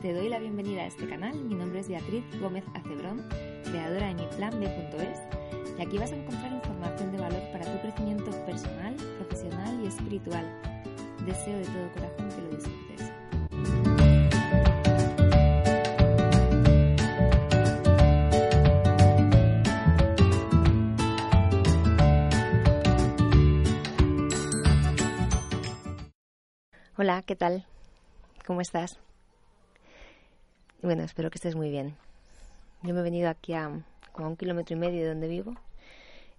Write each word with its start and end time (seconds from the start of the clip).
Te 0.00 0.14
doy 0.14 0.28
la 0.28 0.38
bienvenida 0.38 0.82
a 0.82 0.86
este 0.86 1.08
canal. 1.08 1.34
Mi 1.34 1.56
nombre 1.56 1.80
es 1.80 1.88
Beatriz 1.88 2.22
Gómez 2.40 2.62
Acebrón, 2.72 3.28
creadora 3.64 4.06
de 4.06 4.14
miplanb.es 4.14 5.18
y 5.76 5.82
aquí 5.82 5.98
vas 5.98 6.12
a 6.12 6.14
encontrar 6.14 6.52
información 6.52 7.10
de 7.10 7.18
valor 7.18 7.42
para 7.50 7.64
tu 7.64 7.80
crecimiento 7.80 8.30
personal, 8.46 8.94
profesional 8.94 9.80
y 9.82 9.88
espiritual. 9.88 10.46
Deseo 11.26 11.58
de 11.58 11.64
todo 11.64 11.92
corazón 11.94 12.28
que 12.28 12.42
lo 12.42 12.48
disfrutes. 12.50 13.12
Hola, 26.96 27.22
¿qué 27.22 27.34
tal? 27.34 27.66
¿Cómo 28.46 28.60
estás? 28.60 29.07
Bueno, 30.80 31.02
espero 31.02 31.28
que 31.30 31.38
estés 31.38 31.56
muy 31.56 31.70
bien. 31.70 31.96
Yo 32.82 32.94
me 32.94 33.00
he 33.00 33.02
venido 33.02 33.28
aquí 33.28 33.52
a 33.52 33.82
como 34.12 34.26
a 34.26 34.30
un 34.30 34.36
kilómetro 34.36 34.76
y 34.76 34.78
medio 34.78 35.00
de 35.02 35.08
donde 35.08 35.26
vivo. 35.26 35.54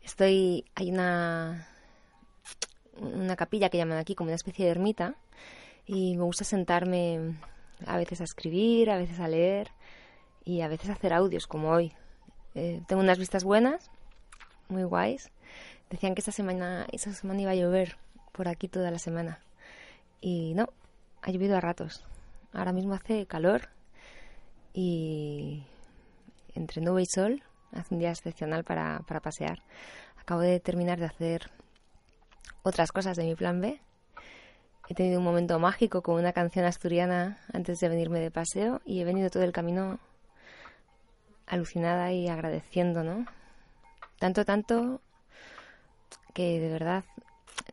Estoy, 0.02 0.64
hay 0.76 0.92
una 0.92 1.68
una 3.02 3.36
capilla 3.36 3.70
que 3.70 3.78
llaman 3.78 3.98
aquí 3.98 4.16
como 4.16 4.30
una 4.30 4.36
especie 4.36 4.66
de 4.66 4.72
ermita 4.72 5.16
y 5.86 6.16
me 6.16 6.24
gusta 6.24 6.46
sentarme 6.46 7.36
a 7.86 7.98
veces 7.98 8.22
a 8.22 8.24
escribir, 8.24 8.90
a 8.90 8.98
veces 8.98 9.20
a 9.20 9.28
leer 9.28 9.72
y 10.46 10.62
a 10.62 10.68
veces 10.70 10.90
a 10.90 10.94
hacer 10.94 11.14
audios 11.14 11.46
como 11.46 11.72
hoy. 11.72 11.92
Eh, 12.56 12.82
tengo 12.88 13.02
unas 13.02 13.20
vistas 13.20 13.44
buenas, 13.44 13.92
muy 14.70 14.84
guays. 14.84 15.32
Decían 15.90 16.16
que 16.16 16.22
esta 16.22 16.32
semana, 16.32 16.88
esta 16.92 17.12
semana 17.12 17.42
iba 17.42 17.52
a 17.52 17.56
llover 17.56 17.98
por 18.32 18.48
aquí 18.48 18.68
toda 18.68 18.90
la 18.90 19.00
semana. 19.00 19.40
Y 20.22 20.54
no, 20.54 20.70
ha 21.22 21.32
llovido 21.32 21.58
a 21.58 21.62
ratos. 21.62 22.06
Ahora 22.54 22.72
mismo 22.72 22.94
hace 22.94 23.26
calor 23.26 23.70
y 24.74 25.64
entre 26.54 26.82
nube 26.82 27.02
y 27.02 27.06
sol 27.06 27.44
hace 27.72 27.94
un 27.94 28.00
día 28.00 28.12
excepcional 28.12 28.64
para, 28.64 29.00
para 29.08 29.20
pasear. 29.20 29.62
Acabo 30.18 30.42
de 30.42 30.60
terminar 30.60 31.00
de 31.00 31.06
hacer 31.06 31.50
otras 32.64 32.92
cosas 32.92 33.18
de 33.18 33.24
mi 33.24 33.36
plan 33.36 33.62
B. 33.62 33.80
He 34.88 34.96
tenido 34.96 35.20
un 35.20 35.26
momento 35.26 35.60
mágico 35.60 36.02
con 36.02 36.16
una 36.16 36.34
canción 36.34 36.66
asturiana 36.66 37.40
antes 37.54 37.80
de 37.80 37.90
venirme 37.90 38.20
de 38.20 38.32
paseo 38.32 38.82
y 38.86 39.02
he 39.02 39.06
venido 39.06 39.30
todo 39.30 39.44
el 39.44 39.52
camino 39.52 40.00
alucinada 41.46 42.12
y 42.12 42.28
agradeciendo, 42.28 43.04
¿no? 43.04 43.26
Tanto, 44.20 44.46
tanto 44.46 45.02
que 46.34 46.60
de 46.60 46.70
verdad 46.70 47.04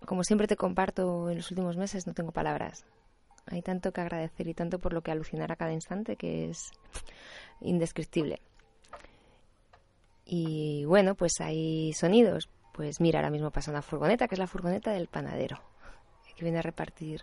como 0.04 0.24
siempre 0.24 0.46
te 0.46 0.56
comparto 0.56 1.30
en 1.30 1.36
los 1.38 1.50
últimos 1.50 1.76
meses, 1.76 2.06
no 2.06 2.14
tengo 2.14 2.32
palabras. 2.32 2.84
Hay 3.46 3.62
tanto 3.62 3.92
que 3.92 4.00
agradecer 4.00 4.48
y 4.48 4.54
tanto 4.54 4.78
por 4.78 4.92
lo 4.92 5.02
que 5.02 5.10
alucinar 5.10 5.52
a 5.52 5.56
cada 5.56 5.72
instante 5.72 6.16
que 6.16 6.50
es 6.50 6.70
indescriptible. 7.60 8.40
Y 10.24 10.84
bueno, 10.86 11.14
pues 11.14 11.40
hay 11.40 11.92
sonidos. 11.92 12.48
Pues 12.72 13.00
mira, 13.00 13.20
ahora 13.20 13.30
mismo 13.30 13.50
pasa 13.50 13.70
una 13.70 13.82
furgoneta, 13.82 14.28
que 14.28 14.34
es 14.34 14.38
la 14.38 14.48
furgoneta 14.48 14.90
del 14.90 15.06
panadero, 15.06 15.60
que 16.36 16.44
viene 16.44 16.58
a 16.58 16.62
repartir 16.62 17.22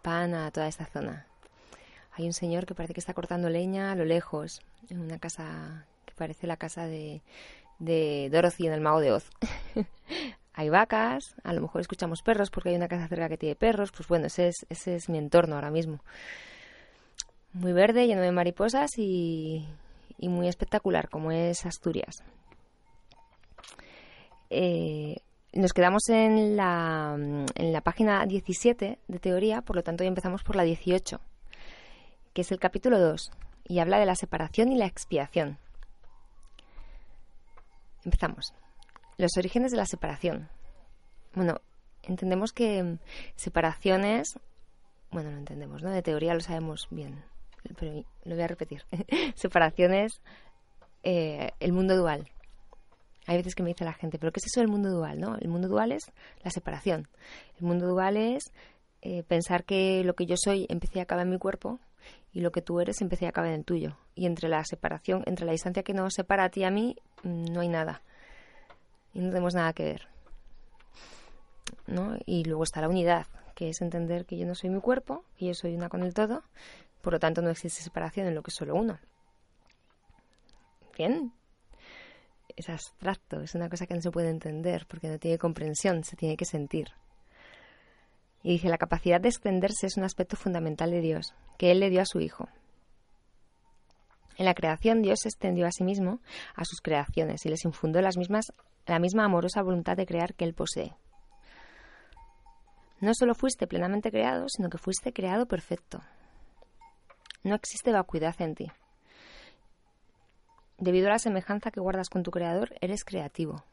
pan 0.00 0.34
a 0.34 0.50
toda 0.52 0.68
esta 0.68 0.86
zona. 0.86 1.26
Hay 2.12 2.24
un 2.24 2.32
señor 2.32 2.64
que 2.64 2.74
parece 2.74 2.94
que 2.94 3.00
está 3.00 3.12
cortando 3.12 3.50
leña 3.50 3.92
a 3.92 3.96
lo 3.96 4.04
lejos, 4.04 4.62
en 4.88 5.00
una 5.00 5.18
casa 5.18 5.86
que 6.06 6.14
parece 6.14 6.46
la 6.46 6.56
casa 6.56 6.86
de, 6.86 7.20
de 7.78 8.30
Dorothy 8.32 8.68
en 8.68 8.72
el 8.72 8.80
Mago 8.80 9.00
de 9.00 9.12
Oz. 9.12 9.28
hay 10.56 10.70
vacas, 10.70 11.36
a 11.44 11.52
lo 11.52 11.60
mejor 11.60 11.82
escuchamos 11.82 12.22
perros 12.22 12.50
porque 12.50 12.70
hay 12.70 12.76
una 12.76 12.88
casa 12.88 13.06
cerca 13.08 13.28
que 13.28 13.36
tiene 13.36 13.54
perros, 13.56 13.92
pues 13.92 14.08
bueno, 14.08 14.26
ese 14.26 14.48
es, 14.48 14.66
ese 14.70 14.96
es 14.96 15.10
mi 15.10 15.18
entorno 15.18 15.54
ahora 15.54 15.70
mismo. 15.70 16.00
Muy 17.52 17.74
verde, 17.74 18.06
lleno 18.06 18.22
de 18.22 18.32
mariposas 18.32 18.92
y, 18.96 19.68
y 20.16 20.28
muy 20.30 20.48
espectacular, 20.48 21.10
como 21.10 21.30
es 21.30 21.66
Asturias. 21.66 22.24
Eh, 24.48 25.16
nos 25.52 25.74
quedamos 25.74 26.08
en 26.08 26.56
la, 26.56 27.16
en 27.18 27.72
la 27.72 27.80
página 27.82 28.24
17 28.24 28.98
de 29.06 29.18
teoría, 29.18 29.60
por 29.60 29.76
lo 29.76 29.82
tanto 29.82 30.04
hoy 30.04 30.08
empezamos 30.08 30.42
por 30.42 30.56
la 30.56 30.62
18, 30.62 31.20
que 32.32 32.40
es 32.40 32.50
el 32.50 32.58
capítulo 32.58 32.98
2, 32.98 33.30
y 33.68 33.78
habla 33.80 33.98
de 33.98 34.06
la 34.06 34.14
separación 34.14 34.72
y 34.72 34.76
la 34.76 34.86
expiación. 34.86 35.58
Empezamos. 38.06 38.54
Los 39.18 39.30
orígenes 39.38 39.70
de 39.70 39.78
la 39.78 39.86
separación. 39.86 40.50
Bueno, 41.34 41.62
entendemos 42.02 42.52
que 42.52 42.98
separaciones, 43.34 44.38
bueno, 45.10 45.30
lo 45.30 45.38
entendemos, 45.38 45.82
¿no? 45.82 45.90
De 45.90 46.02
teoría 46.02 46.34
lo 46.34 46.40
sabemos 46.40 46.86
bien, 46.90 47.24
pero 47.78 48.04
lo 48.24 48.34
voy 48.34 48.44
a 48.44 48.48
repetir. 48.48 48.82
separaciones, 49.34 50.20
eh, 51.02 51.52
el 51.60 51.72
mundo 51.72 51.96
dual. 51.96 52.28
Hay 53.26 53.38
veces 53.38 53.54
que 53.54 53.62
me 53.62 53.70
dice 53.70 53.84
la 53.86 53.94
gente, 53.94 54.18
¿pero 54.18 54.32
qué 54.32 54.40
es 54.40 54.46
eso 54.46 54.60
del 54.60 54.68
mundo 54.68 54.90
dual? 54.90 55.18
¿no? 55.18 55.36
El 55.36 55.48
mundo 55.48 55.66
dual 55.66 55.92
es 55.92 56.12
la 56.44 56.50
separación. 56.50 57.08
El 57.58 57.66
mundo 57.66 57.86
dual 57.86 58.18
es 58.18 58.52
eh, 59.00 59.22
pensar 59.22 59.64
que 59.64 60.04
lo 60.04 60.14
que 60.14 60.26
yo 60.26 60.36
soy 60.36 60.66
empieza 60.68 60.98
y 60.98 61.00
acaba 61.00 61.22
en 61.22 61.30
mi 61.30 61.38
cuerpo 61.38 61.80
y 62.32 62.40
lo 62.40 62.52
que 62.52 62.60
tú 62.60 62.80
eres 62.80 63.00
empieza 63.00 63.24
y 63.24 63.28
acaba 63.28 63.48
en 63.48 63.54
el 63.54 63.64
tuyo. 63.64 63.96
Y 64.14 64.26
entre 64.26 64.48
la 64.48 64.62
separación, 64.64 65.22
entre 65.26 65.46
la 65.46 65.52
distancia 65.52 65.82
que 65.82 65.94
nos 65.94 66.14
separa 66.14 66.44
a 66.44 66.50
ti 66.50 66.60
y 66.60 66.64
a 66.64 66.70
mí, 66.70 66.96
mm, 67.24 67.46
no 67.46 67.60
hay 67.60 67.68
nada 67.68 68.02
y 69.16 69.20
no 69.20 69.28
tenemos 69.30 69.54
nada 69.54 69.72
que 69.72 69.84
ver. 69.84 70.08
¿no? 71.86 72.16
Y 72.26 72.44
luego 72.44 72.64
está 72.64 72.82
la 72.82 72.88
unidad, 72.88 73.26
que 73.54 73.70
es 73.70 73.80
entender 73.80 74.26
que 74.26 74.36
yo 74.36 74.46
no 74.46 74.54
soy 74.54 74.68
mi 74.68 74.80
cuerpo, 74.80 75.24
que 75.38 75.46
yo 75.46 75.54
soy 75.54 75.74
una 75.74 75.88
con 75.88 76.02
el 76.02 76.12
todo, 76.12 76.42
por 77.00 77.14
lo 77.14 77.18
tanto 77.18 77.40
no 77.40 77.48
existe 77.48 77.82
separación 77.82 78.26
en 78.26 78.34
lo 78.34 78.42
que 78.42 78.50
es 78.50 78.56
solo 78.56 78.74
uno. 78.74 78.98
Bien. 80.96 81.32
Es 82.56 82.68
abstracto, 82.68 83.40
es 83.40 83.54
una 83.54 83.70
cosa 83.70 83.86
que 83.86 83.94
no 83.94 84.02
se 84.02 84.10
puede 84.10 84.28
entender 84.28 84.86
porque 84.86 85.08
no 85.08 85.18
tiene 85.18 85.38
comprensión, 85.38 86.04
se 86.04 86.16
tiene 86.16 86.36
que 86.36 86.44
sentir. 86.44 86.88
Y 88.42 88.52
dice, 88.52 88.68
la 88.68 88.78
capacidad 88.78 89.20
de 89.20 89.28
extenderse 89.28 89.86
es 89.86 89.96
un 89.96 90.04
aspecto 90.04 90.36
fundamental 90.36 90.90
de 90.90 91.00
Dios, 91.00 91.34
que 91.58 91.70
Él 91.70 91.80
le 91.80 91.88
dio 91.88 92.02
a 92.02 92.06
su 92.06 92.20
Hijo. 92.20 92.48
En 94.36 94.44
la 94.44 94.54
creación 94.54 95.02
Dios 95.02 95.20
se 95.22 95.28
extendió 95.28 95.66
a 95.66 95.72
sí 95.72 95.84
mismo 95.84 96.20
a 96.54 96.64
sus 96.64 96.80
creaciones 96.80 97.44
y 97.46 97.48
les 97.48 97.64
infundó 97.64 98.00
las 98.00 98.16
mismas 98.16 98.52
la 98.86 98.98
misma 98.98 99.24
amorosa 99.24 99.62
voluntad 99.62 99.96
de 99.96 100.06
crear 100.06 100.34
que 100.34 100.44
Él 100.44 100.54
posee. 100.54 100.94
No 103.00 103.12
solo 103.14 103.34
fuiste 103.34 103.66
plenamente 103.66 104.10
creado, 104.10 104.46
sino 104.48 104.70
que 104.70 104.78
fuiste 104.78 105.12
creado 105.12 105.46
perfecto. 105.46 106.00
No 107.42 107.54
existe 107.54 107.92
vacuidad 107.92 108.34
en 108.40 108.54
ti. 108.54 108.72
Debido 110.78 111.08
a 111.08 111.10
la 111.10 111.18
semejanza 111.18 111.70
que 111.70 111.80
guardas 111.80 112.08
con 112.08 112.22
tu 112.22 112.30
Creador, 112.30 112.74
eres 112.80 113.04
creativo. 113.04 113.64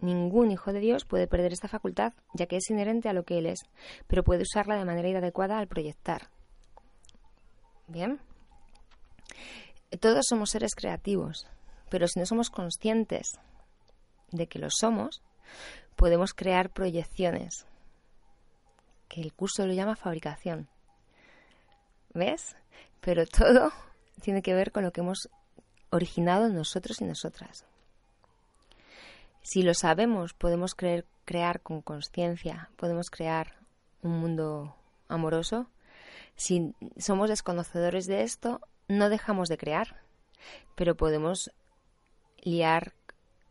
Ningún 0.00 0.50
hijo 0.50 0.72
de 0.72 0.80
Dios 0.80 1.04
puede 1.04 1.26
perder 1.26 1.52
esta 1.52 1.68
facultad, 1.68 2.12
ya 2.34 2.46
que 2.46 2.56
es 2.56 2.68
inherente 2.68 3.08
a 3.08 3.12
lo 3.12 3.24
que 3.24 3.38
Él 3.38 3.46
es, 3.46 3.60
pero 4.06 4.24
puede 4.24 4.42
usarla 4.42 4.76
de 4.76 4.84
manera 4.84 5.08
inadecuada 5.08 5.58
al 5.58 5.68
proyectar. 5.68 6.28
Bien. 7.86 8.20
Todos 10.00 10.26
somos 10.28 10.50
seres 10.50 10.74
creativos, 10.74 11.46
pero 11.88 12.08
si 12.08 12.18
no 12.18 12.26
somos 12.26 12.50
conscientes 12.50 13.38
de 14.32 14.46
que 14.48 14.58
lo 14.58 14.68
somos, 14.70 15.22
podemos 15.96 16.34
crear 16.34 16.70
proyecciones, 16.70 17.66
que 19.08 19.20
el 19.20 19.32
curso 19.32 19.66
lo 19.66 19.72
llama 19.72 19.96
fabricación. 19.96 20.68
¿Ves? 22.12 22.56
Pero 23.00 23.26
todo 23.26 23.72
tiene 24.20 24.42
que 24.42 24.54
ver 24.54 24.72
con 24.72 24.84
lo 24.84 24.92
que 24.92 25.00
hemos 25.00 25.28
originado 25.90 26.48
nosotros 26.48 27.00
y 27.00 27.04
nosotras. 27.04 27.64
Si 29.42 29.62
lo 29.62 29.74
sabemos, 29.74 30.32
podemos 30.32 30.74
crear 30.74 31.60
con 31.60 31.82
conciencia, 31.82 32.70
podemos 32.76 33.10
crear 33.10 33.54
un 34.02 34.18
mundo 34.18 34.74
amoroso. 35.08 35.68
Si 36.34 36.74
somos 36.98 37.28
desconocedores 37.28 38.06
de 38.06 38.22
esto, 38.22 38.60
no 38.88 39.08
dejamos 39.08 39.48
de 39.48 39.58
crear, 39.58 40.02
pero 40.74 40.96
podemos 40.96 41.50
liar, 42.42 42.92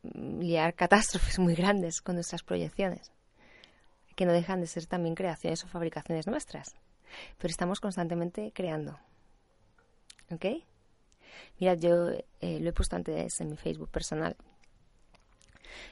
liar 0.04 0.74
catástrofes 0.76 1.40
muy 1.40 1.56
grandes 1.56 2.02
con 2.02 2.16
nuestras 2.16 2.44
proyecciones. 2.44 3.12
que 4.16 4.28
no 4.28 4.32
dejan 4.32 4.62
de 4.62 4.68
ser 4.68 4.86
también 4.86 5.16
creaciones 5.16 5.64
o 5.64 5.68
fabricaciones 5.68 6.28
nuestras. 6.28 6.76
Pero 7.40 7.50
estamos 7.50 7.80
constantemente 7.80 8.52
creando. 8.54 9.00
¿Ok? 10.32 10.46
Mira, 11.60 11.74
yo 11.74 12.10
eh, 12.40 12.60
lo 12.60 12.70
he 12.70 12.74
puesto 12.74 12.96
antes 12.96 13.42
en 13.42 13.50
mi 13.50 13.58
Facebook 13.58 13.90
personal. 13.90 14.36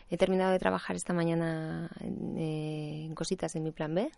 He 0.10 0.18
terminado 0.18 0.52
de 0.52 0.60
trabajar 0.60 0.96
esta 0.96 1.14
mañana 1.14 1.90
en, 2.00 2.38
eh, 2.38 3.06
en 3.06 3.16
cositas 3.16 3.56
en 3.56 3.64
mi 3.64 3.72
plan 3.72 3.96
B. 3.96 4.12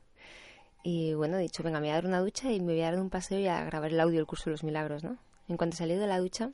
Y 0.84 1.14
bueno, 1.14 1.38
he 1.38 1.42
dicho, 1.42 1.64
venga, 1.64 1.80
me 1.80 1.88
voy 1.88 1.92
a 1.92 1.96
dar 1.96 2.06
una 2.06 2.20
ducha 2.20 2.52
y 2.52 2.60
me 2.60 2.74
voy 2.74 2.82
a 2.82 2.92
dar 2.92 3.00
un 3.00 3.10
paseo 3.10 3.40
y 3.40 3.48
a 3.48 3.64
grabar 3.64 3.92
el 3.92 4.00
audio 4.02 4.18
del 4.18 4.28
curso 4.28 4.46
de 4.46 4.52
los 4.52 4.64
milagros, 4.66 5.04
¿no? 5.04 5.18
En 5.48 5.56
cuanto 5.56 5.78
salí 5.78 5.96
de 5.96 6.08
la 6.08 6.20
ducha, 6.20 6.52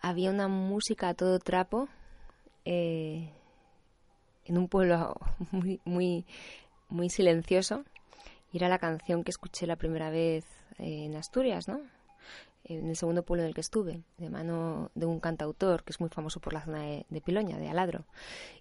había 0.00 0.30
una 0.30 0.48
música 0.48 1.08
a 1.08 1.14
todo 1.14 1.38
trapo 1.40 1.88
eh, 2.64 3.30
en 4.44 4.58
un 4.58 4.68
pueblo 4.68 5.16
muy, 5.50 5.80
muy, 5.84 6.24
muy 6.88 7.10
silencioso. 7.10 7.84
Y 8.52 8.58
era 8.58 8.68
la 8.68 8.78
canción 8.78 9.24
que 9.24 9.30
escuché 9.30 9.66
la 9.66 9.76
primera 9.76 10.08
vez 10.08 10.44
en 10.78 11.16
Asturias, 11.16 11.66
¿no? 11.66 11.80
En 12.64 12.88
el 12.88 12.96
segundo 12.96 13.24
pueblo 13.24 13.42
en 13.42 13.48
el 13.48 13.54
que 13.54 13.60
estuve, 13.60 14.02
de 14.18 14.30
mano 14.30 14.90
de 14.94 15.06
un 15.06 15.20
cantautor 15.20 15.84
que 15.84 15.92
es 15.92 16.00
muy 16.00 16.08
famoso 16.08 16.40
por 16.40 16.52
la 16.52 16.64
zona 16.64 16.82
de, 16.82 17.20
Piloña, 17.24 17.58
de 17.58 17.68
Aladro. 17.68 18.04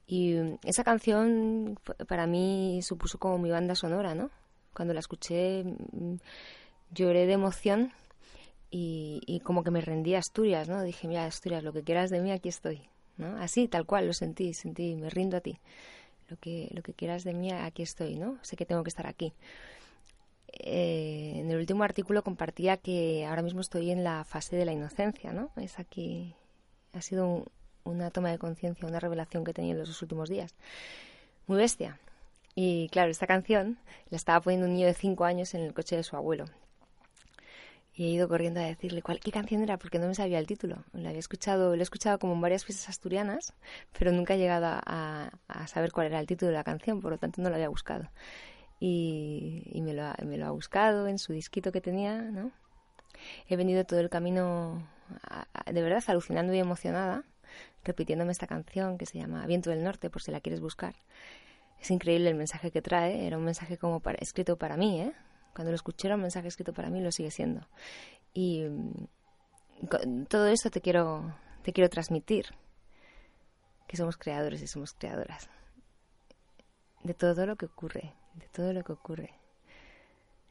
Y 0.07 0.35
esa 0.63 0.83
canción 0.83 1.79
para 2.07 2.27
mí 2.27 2.81
supuso 2.83 3.17
como 3.17 3.37
mi 3.39 3.49
banda 3.49 3.73
sonora, 3.73 4.13
¿no? 4.13 4.29
Cuando 4.75 4.93
la 4.93 4.99
escuché 4.99 5.63
mm, 5.63 6.15
lloré 6.91 7.25
de 7.25 7.33
emoción 7.33 7.91
y, 8.69 9.41
como 9.45 9.63
que 9.63 9.71
me 9.71 9.79
rendí 9.79 10.15
a 10.15 10.19
Asturias, 10.19 10.67
¿no? 10.67 10.83
Dije, 10.83 11.07
mira, 11.07 11.25
Asturias, 11.25 11.63
lo 11.63 11.71
que 11.71 11.83
quieras 11.83 12.09
de 12.09 12.19
mí, 12.19 12.31
aquí 12.31 12.49
estoy. 12.49 12.81
¿no? 13.17 13.37
Así, 13.37 13.69
tal 13.69 13.85
cual, 13.85 14.07
lo 14.07 14.13
sentí, 14.13 14.53
sentí, 14.53 14.95
me 14.95 15.09
rindo 15.09 15.37
a 15.37 15.39
ti. 15.39 15.59
Lo 16.27 16.37
que, 16.37 16.69
lo 16.73 16.81
que 16.81 16.93
quieras 16.93 17.23
de 17.23 17.33
mí, 17.33 17.51
aquí 17.51 17.83
estoy, 17.83 18.15
¿no? 18.15 18.37
Sé 18.41 18.57
que 18.57 18.65
tengo 18.65 18.83
que 18.83 18.89
estar 18.89 19.07
aquí. 19.07 19.33
Eh, 20.51 21.33
en 21.35 21.51
el 21.51 21.57
último 21.57 21.83
artículo 21.83 22.23
compartía 22.23 22.77
que 22.77 23.25
ahora 23.25 23.41
mismo 23.41 23.61
estoy 23.61 23.91
en 23.91 24.03
la 24.03 24.23
fase 24.23 24.55
de 24.55 24.65
la 24.65 24.73
inocencia, 24.73 25.31
¿no? 25.31 25.51
Es 25.55 25.79
aquí, 25.79 26.33
ha 26.93 27.01
sido 27.01 27.45
una 27.83 28.09
toma 28.11 28.31
de 28.31 28.39
conciencia, 28.39 28.87
una 28.87 28.99
revelación 28.99 29.43
que 29.43 29.51
he 29.51 29.53
tenido 29.53 29.81
en 29.81 29.87
los 29.87 30.01
últimos 30.01 30.29
días. 30.29 30.55
Muy 31.47 31.57
bestia. 31.57 31.99
Y 32.55 32.89
claro, 32.89 33.11
esta 33.11 33.27
canción 33.27 33.77
la 34.09 34.17
estaba 34.17 34.41
poniendo 34.41 34.67
un 34.67 34.73
niño 34.73 34.87
de 34.87 34.93
cinco 34.93 35.25
años 35.25 35.53
en 35.53 35.61
el 35.61 35.73
coche 35.73 35.97
de 35.97 36.03
su 36.03 36.15
abuelo 36.15 36.45
y 37.95 38.05
he 38.05 38.09
ido 38.09 38.27
corriendo 38.27 38.59
a 38.59 38.63
decirle 38.63 39.01
cuál, 39.01 39.21
qué 39.21 39.31
canción 39.31 39.63
era 39.63 39.77
porque 39.77 39.99
no 39.99 40.07
me 40.07 40.15
sabía 40.15 40.37
el 40.37 40.47
título. 40.47 40.83
Lo 40.91 41.07
había 41.07 41.19
escuchado, 41.19 41.75
lo 41.75 41.81
he 41.81 41.83
escuchado 41.83 42.19
como 42.19 42.33
en 42.33 42.41
varias 42.41 42.65
fiestas 42.65 42.89
asturianas, 42.89 43.53
pero 43.97 44.11
nunca 44.11 44.33
he 44.33 44.37
llegado 44.37 44.65
a, 44.67 45.31
saber 45.67 45.93
cuál 45.93 46.07
era 46.07 46.19
el 46.19 46.27
título 46.27 46.51
de 46.51 46.57
la 46.57 46.65
canción, 46.65 46.99
por 46.99 47.11
lo 47.11 47.17
tanto 47.17 47.41
no 47.41 47.49
lo 47.49 47.55
había 47.55 47.69
buscado. 47.69 48.09
Y, 48.81 49.81
me, 49.81 49.93
lo 49.93 50.03
ha, 50.45 50.51
buscado 50.51 51.07
en 51.07 51.17
su 51.17 51.31
disquito 51.31 51.71
que 51.71 51.79
tenía, 51.79 52.21
¿no? 52.21 52.51
He 53.47 53.55
venido 53.55 53.85
todo 53.85 54.01
el 54.01 54.09
camino, 54.09 54.85
de 55.65 55.81
verdad, 55.81 56.03
alucinando 56.07 56.53
y 56.53 56.59
emocionada, 56.59 57.23
repitiéndome 57.85 58.33
esta 58.33 58.45
canción 58.45 58.97
que 58.97 59.05
se 59.05 59.19
llama 59.19 59.47
Viento 59.47 59.69
del 59.69 59.83
Norte, 59.83 60.09
por 60.09 60.21
si 60.21 60.31
la 60.31 60.41
quieres 60.41 60.59
buscar. 60.59 60.95
Es 61.79 61.91
increíble 61.91 62.29
el 62.29 62.35
mensaje 62.35 62.71
que 62.71 62.81
trae, 62.81 63.27
era 63.27 63.37
un 63.37 63.43
mensaje 63.43 63.77
como 63.77 64.01
escrito 64.19 64.57
para 64.57 64.77
mí, 64.77 65.01
¿eh? 65.01 65.13
Cuando 65.53 65.71
lo 65.71 65.75
escuché 65.75 66.07
era 66.07 66.15
un 66.15 66.21
mensaje 66.21 66.47
escrito 66.47 66.73
para 66.73 66.89
mí, 66.89 67.01
lo 67.01 67.11
sigue 67.11 67.31
siendo. 67.31 67.67
Y 68.33 68.63
mm, 68.63 70.25
todo 70.27 70.47
esto 70.47 70.69
te 70.69 70.81
quiero, 70.81 71.33
te 71.63 71.71
quiero 71.73 71.89
transmitir, 71.89 72.47
que 73.87 73.97
somos 73.97 74.17
creadores 74.17 74.61
y 74.61 74.67
somos 74.67 74.93
creadoras. 74.93 75.49
De 77.03 77.13
todo 77.13 77.45
lo 77.45 77.55
que 77.55 77.67
ocurre, 77.67 78.13
de 78.33 78.47
todo 78.49 78.73
lo 78.73 78.83
que 78.83 78.91
ocurre. 78.91 79.33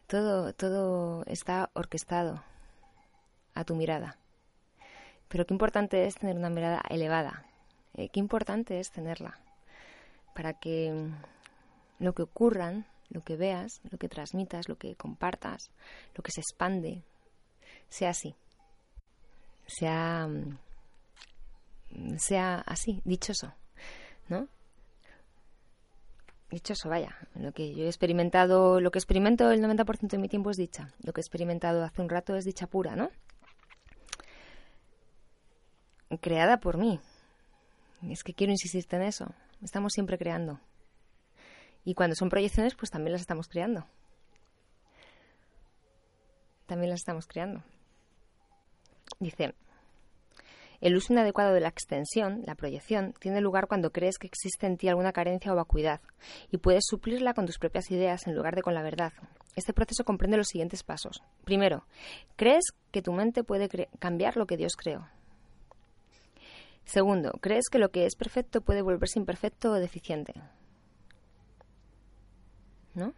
Todo, 0.07 0.53
todo 0.53 1.25
está 1.27 1.71
orquestado 1.75 2.43
a 3.55 3.65
tu 3.65 3.75
mirada. 3.75 4.19
Pero 5.29 5.47
qué 5.47 5.55
importante 5.55 6.07
es 6.07 6.17
tener 6.17 6.37
una 6.37 6.51
mirada 6.51 6.81
elevada. 6.89 7.45
Eh, 7.95 8.09
qué 8.09 8.21
importante 8.21 8.79
es 8.81 8.91
tenerla. 8.91 9.39
Para 10.35 10.55
que 10.55 11.11
lo 11.99 12.13
que 12.13 12.23
ocurran 12.23 12.87
lo 13.15 13.23
que 13.23 13.37
veas, 13.37 13.81
lo 13.91 13.99
que 13.99 14.09
transmitas, 14.09 14.69
lo 14.69 14.77
que 14.77 14.97
compartas, 14.97 15.71
lo 16.15 16.23
que 16.23 16.33
se 16.33 16.41
expande, 16.41 17.03
sea 17.89 18.11
así. 18.11 18.35
Sea, 19.67 20.27
mm, 20.29 22.17
sea 22.19 22.57
así, 22.67 23.01
dichoso, 23.05 23.55
¿no? 24.29 24.49
Dichoso, 26.51 26.89
vaya. 26.89 27.17
Lo 27.35 27.53
que 27.53 27.73
yo 27.75 27.85
he 27.85 27.89
experimentado, 27.89 28.81
lo 28.81 28.91
que 28.91 28.99
experimento 28.99 29.51
el 29.51 29.63
90% 29.63 30.17
de 30.17 30.19
mi 30.19 30.29
tiempo 30.29 30.51
es 30.51 30.57
dicha. 30.57 30.93
Lo 31.03 31.13
que 31.13 31.21
he 31.21 31.23
experimentado 31.23 31.83
hace 31.85 32.03
un 32.03 32.09
rato 32.09 32.37
es 32.37 32.45
dicha 32.45 32.67
pura, 32.67 32.97
¿no? 32.97 33.11
Creada 36.21 36.59
por 36.59 36.79
mí. 36.79 37.01
Es 38.03 38.23
que 38.23 38.35
quiero 38.35 38.53
insistirte 38.53 38.97
en 38.97 39.03
eso. 39.03 39.35
Estamos 39.65 39.93
siempre 39.95 40.19
creando. 40.19 40.61
Y 41.85 41.95
cuando 41.95 42.15
son 42.15 42.29
proyecciones, 42.29 42.75
pues 42.75 42.91
también 42.91 43.13
las 43.13 43.23
estamos 43.23 43.49
creando. 43.49 43.87
También 46.67 46.91
las 46.91 47.01
estamos 47.01 47.27
creando. 47.27 47.63
Dice, 49.19 49.55
el 50.81 50.97
uso 50.97 51.15
inadecuado 51.15 51.55
de 51.55 51.61
la 51.61 51.69
extensión, 51.69 52.43
la 52.45 52.55
proyección, 52.55 53.15
tiene 53.19 53.41
lugar 53.41 53.67
cuando 53.67 53.91
crees 53.91 54.19
que 54.19 54.27
existe 54.27 54.67
en 54.67 54.77
ti 54.77 54.89
alguna 54.89 55.13
carencia 55.13 55.53
o 55.53 55.57
vacuidad 55.57 56.01
y 56.51 56.59
puedes 56.59 56.85
suplirla 56.87 57.33
con 57.33 57.47
tus 57.47 57.59
propias 57.59 57.91
ideas 57.91 58.27
en 58.27 58.35
lugar 58.35 58.55
de 58.55 58.63
con 58.63 58.75
la 58.75 58.83
verdad. 58.83 59.13
Este 59.57 59.73
proceso 59.73 60.05
comprende 60.05 60.37
los 60.37 60.49
siguientes 60.49 60.83
pasos. 60.83 61.23
Primero, 61.45 61.87
crees 62.37 62.65
que 62.91 63.03
tu 63.03 63.13
mente 63.13 63.45
puede 63.45 63.69
cambiar 63.99 64.37
lo 64.37 64.47
que 64.47 64.59
Dios 64.59 64.75
creó. 64.77 65.09
Segundo, 66.85 67.33
crees 67.41 67.69
que 67.71 67.79
lo 67.79 67.91
que 67.91 68.07
es 68.07 68.15
perfecto 68.15 68.61
puede 68.61 68.83
volverse 68.83 69.19
imperfecto 69.19 69.73
o 69.73 69.75
deficiente. 69.75 70.35
¿no? 72.95 73.13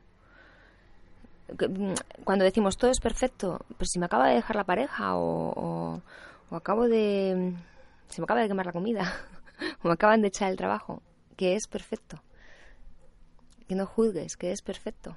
Mm, 1.48 1.94
cuando 2.24 2.44
decimos 2.44 2.76
todo 2.76 2.90
es 2.90 3.00
perfecto, 3.00 3.64
pero 3.78 3.86
si 3.86 3.98
me 3.98 4.06
acaba 4.06 4.28
de 4.28 4.36
dejar 4.36 4.56
la 4.56 4.64
pareja 4.64 5.16
o, 5.16 6.02
acabo 6.50 6.88
de... 6.88 7.54
se 8.08 8.20
me 8.20 8.24
acaba 8.24 8.40
de 8.40 8.48
quemar 8.48 8.66
la 8.66 8.72
comida 8.72 9.12
o 9.82 9.88
me 9.88 9.94
acaban 9.94 10.22
de 10.22 10.28
echar 10.28 10.50
el 10.50 10.56
trabajo, 10.56 11.02
que 11.36 11.54
es 11.54 11.66
perfecto. 11.68 12.22
Que 13.68 13.74
no 13.74 13.86
juzgues, 13.86 14.36
que 14.36 14.52
es 14.52 14.62
perfecto. 14.62 15.16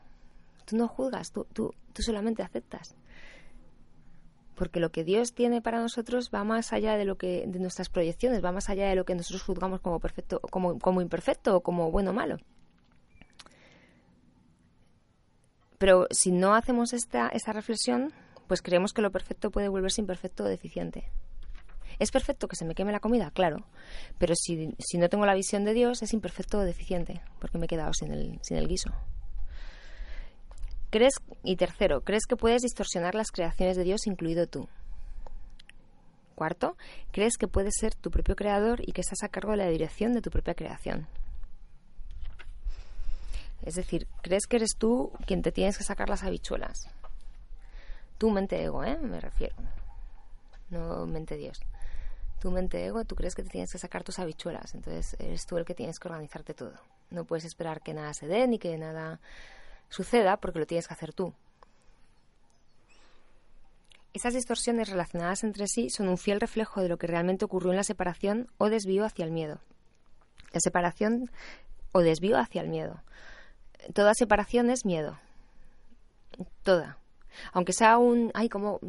Tú 0.66 0.76
no 0.76 0.88
juzgas, 0.88 1.32
tú, 1.32 1.46
tú, 1.54 1.74
tú 1.94 2.02
solamente 2.02 2.44
aceptas. 2.44 2.96
Porque 4.60 4.82
lo 4.82 4.92
que 4.92 5.06
Dios 5.06 5.34
tiene 5.34 5.62
para 5.62 5.80
nosotros 5.80 6.32
va 6.36 6.44
más 6.44 6.74
allá 6.74 6.98
de 6.98 7.06
lo 7.06 7.18
que 7.18 7.46
de 7.48 7.60
nuestras 7.60 7.88
proyecciones, 7.88 8.44
va 8.44 8.52
más 8.52 8.70
allá 8.70 8.90
de 8.90 8.96
lo 8.96 9.06
que 9.06 9.16
nosotros 9.16 9.42
juzgamos 9.42 9.80
como 9.80 10.02
perfecto, 10.02 10.42
como, 10.42 10.78
como 10.80 11.02
imperfecto 11.02 11.56
o 11.56 11.62
como 11.62 11.92
bueno 11.92 12.12
o 12.12 12.14
malo. 12.14 12.36
Pero 15.78 16.08
si 16.12 16.34
no 16.34 16.56
hacemos 16.56 16.92
esta, 16.92 17.30
esta 17.30 17.54
reflexión, 17.54 18.12
pues 18.48 18.62
creemos 18.62 18.92
que 18.92 19.02
lo 19.02 19.12
perfecto 19.12 19.50
puede 19.50 19.70
volverse 19.70 20.02
imperfecto 20.02 20.44
o 20.44 20.48
deficiente. 20.48 21.10
¿Es 21.98 22.12
perfecto 22.12 22.50
que 22.50 22.58
se 22.58 22.66
me 22.66 22.76
queme 22.76 22.92
la 22.92 23.00
comida? 23.00 23.32
Claro. 23.32 23.66
Pero 24.18 24.36
si, 24.36 24.76
si 24.78 24.98
no 24.98 25.08
tengo 25.08 25.26
la 25.26 25.36
visión 25.36 25.64
de 25.64 25.74
Dios, 25.74 26.04
es 26.04 26.14
imperfecto 26.14 26.60
o 26.60 26.64
deficiente, 26.64 27.22
porque 27.40 27.58
me 27.58 27.66
he 27.66 27.70
quedado 27.70 27.94
sin 27.94 28.12
el, 28.12 28.40
sin 28.42 28.58
el 28.58 28.68
guiso. 28.68 28.94
¿Crees, 30.90 31.14
y 31.44 31.56
tercero, 31.56 32.02
¿crees 32.02 32.26
que 32.26 32.36
puedes 32.36 32.62
distorsionar 32.64 33.14
las 33.14 33.32
creaciones 33.32 33.78
de 33.78 33.84
Dios, 33.84 34.08
incluido 34.08 34.48
tú? 34.48 34.68
Cuarto, 36.34 36.78
¿crees 37.12 37.38
que 37.38 37.48
puedes 37.48 37.74
ser 37.80 37.94
tu 37.94 38.10
propio 38.10 38.36
creador 38.36 38.82
y 38.82 38.94
que 38.94 39.02
estás 39.02 39.22
a 39.24 39.30
cargo 39.30 39.52
de 39.52 39.58
la 39.58 39.68
dirección 39.68 40.14
de 40.14 40.22
tu 40.22 40.32
propia 40.32 40.56
creación? 40.56 41.08
Es 43.62 43.76
decir, 43.76 44.08
crees 44.22 44.48
que 44.48 44.56
eres 44.56 44.72
tú 44.78 45.12
quien 45.28 45.42
te 45.42 45.52
tienes 45.52 45.78
que 45.78 45.84
sacar 45.84 46.10
las 46.10 46.24
habichuelas. 46.24 46.90
Tu 48.18 48.32
mente 48.32 48.64
ego, 48.64 48.84
¿eh? 48.84 48.98
Me 48.98 49.20
refiero. 49.20 49.56
No 50.70 51.06
mente 51.06 51.36
Dios. 51.36 51.60
Tu 52.40 52.52
mente 52.52 52.86
ego, 52.86 53.04
tú 53.04 53.16
crees 53.16 53.36
que 53.36 53.44
te 53.44 53.50
tienes 53.50 53.72
que 53.72 53.78
sacar 53.78 54.04
tus 54.04 54.18
habichuelas. 54.18 54.74
Entonces 54.74 55.16
eres 55.20 55.46
tú 55.46 55.58
el 55.58 55.66
que 55.66 55.76
tienes 55.76 56.00
que 56.00 56.08
organizarte 56.08 56.54
todo. 56.54 56.74
No 57.12 57.26
puedes 57.26 57.44
esperar 57.44 57.82
que 57.82 57.94
nada 57.94 58.14
se 58.14 58.28
dé 58.28 58.48
ni 58.48 58.60
que 58.60 58.78
nada 58.78 59.20
suceda 59.90 60.38
porque 60.38 60.60
lo 60.60 60.68
tienes 60.68 60.88
que 60.88 60.94
hacer 60.94 61.14
tú. 61.14 61.34
Esas 64.14 64.34
distorsiones 64.34 64.90
relacionadas 64.90 65.44
entre 65.44 65.68
sí 65.68 65.90
son 65.90 66.10
un 66.10 66.18
fiel 66.18 66.40
reflejo 66.40 66.82
de 66.82 66.90
lo 66.90 66.98
que 66.98 67.08
realmente 67.08 67.46
ocurrió 67.46 67.72
en 67.72 67.78
la 67.78 67.84
separación 67.84 68.50
o 68.58 68.70
desvío 68.70 69.06
hacia 69.06 69.26
el 69.26 69.32
miedo. 69.32 69.60
La 70.52 70.60
separación 70.60 71.30
o 71.92 72.02
desvío 72.02 72.38
hacia 72.38 72.62
el 72.62 72.70
miedo 72.70 73.04
toda 73.94 74.14
separación 74.14 74.70
es 74.70 74.86
miedo. 74.86 75.18
Toda. 76.64 76.98
Aunque 77.54 77.74
sea 77.74 77.98
un, 77.98 78.32
ay, 78.34 78.50
como, 78.50 78.80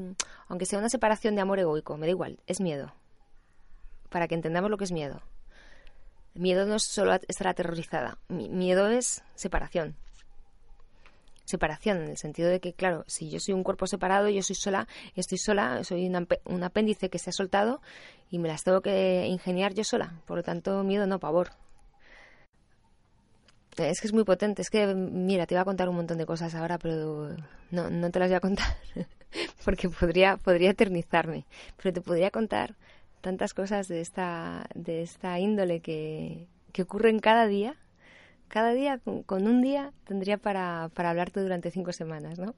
aunque 0.49 0.67
sea 0.67 0.79
una 0.79 0.89
separación 0.89 1.35
de 1.35 1.43
amor 1.43 1.59
egoico, 1.59 1.97
me 1.97 2.07
da 2.07 2.11
igual, 2.11 2.39
es 2.47 2.61
miedo. 2.61 2.93
Para 4.09 4.29
que 4.29 4.35
entendamos 4.35 4.71
lo 4.71 4.77
que 4.77 4.85
es 4.85 4.93
miedo. 4.93 5.23
Miedo 6.35 6.67
no 6.67 6.77
es 6.77 6.85
solo 6.85 7.13
estar 7.29 7.49
aterrorizada, 7.49 8.19
miedo 8.29 8.89
es 8.89 9.23
separación. 9.35 9.97
Separación, 11.51 11.99
en 11.99 12.11
el 12.11 12.17
sentido 12.17 12.49
de 12.49 12.61
que, 12.61 12.73
claro, 12.73 13.05
si 13.09 13.29
yo 13.29 13.41
soy 13.41 13.55
un 13.55 13.65
cuerpo 13.65 13.89
separado, 13.89 14.29
yo 14.29 14.43
soy 14.43 14.55
sola, 14.55 14.87
estoy 15.17 15.39
sola, 15.39 15.83
soy 15.83 16.07
un 16.07 16.63
apéndice 16.63 17.11
que 17.11 17.19
se 17.19 17.31
ha 17.31 17.33
soltado 17.33 17.81
y 18.31 18.39
me 18.39 18.49
las 18.49 18.63
tengo 18.63 18.81
que 18.81 19.27
ingeniar 19.27 19.75
yo 19.75 19.83
sola. 19.83 20.21
Por 20.27 20.37
lo 20.37 20.43
tanto, 20.45 20.85
miedo 20.85 21.07
no, 21.07 21.19
pavor. 21.19 21.51
Es 23.77 24.01
que 24.01 24.07
es 24.07 24.13
muy 24.13 24.25
potente. 24.25 24.63
Es 24.63 24.71
que, 24.71 24.95
mira, 24.95 25.47
te 25.47 25.55
iba 25.55 25.63
a 25.63 25.65
contar 25.65 25.89
un 25.89 25.97
montón 25.97 26.19
de 26.19 26.27
cosas 26.27 26.55
ahora, 26.55 26.79
pero 26.79 27.35
no, 27.71 27.91
no 27.91 28.11
te 28.11 28.19
las 28.21 28.29
voy 28.29 28.37
a 28.37 28.41
contar 28.41 28.77
porque 29.65 29.89
podría, 29.89 30.37
podría 30.37 30.71
eternizarme. 30.71 31.47
Pero 31.77 31.93
te 31.93 32.01
podría 32.01 32.31
contar 32.31 32.77
tantas 33.21 33.55
cosas 33.55 33.89
de 33.89 34.01
esta, 34.01 34.67
de 34.75 35.03
esta 35.03 35.39
índole 35.41 35.81
que, 35.81 36.47
que 36.73 36.83
ocurren 36.83 37.19
cada 37.19 37.47
día. 37.47 37.75
Cada 38.51 38.73
día, 38.73 39.01
con, 39.27 39.47
un 39.47 39.63
día, 39.63 39.93
tendría 40.05 40.37
para, 40.37 40.91
para 40.93 41.11
hablarte 41.11 41.41
durante 41.41 41.71
cinco 41.71 41.93
semanas, 41.93 42.41
¿no? 42.41 42.57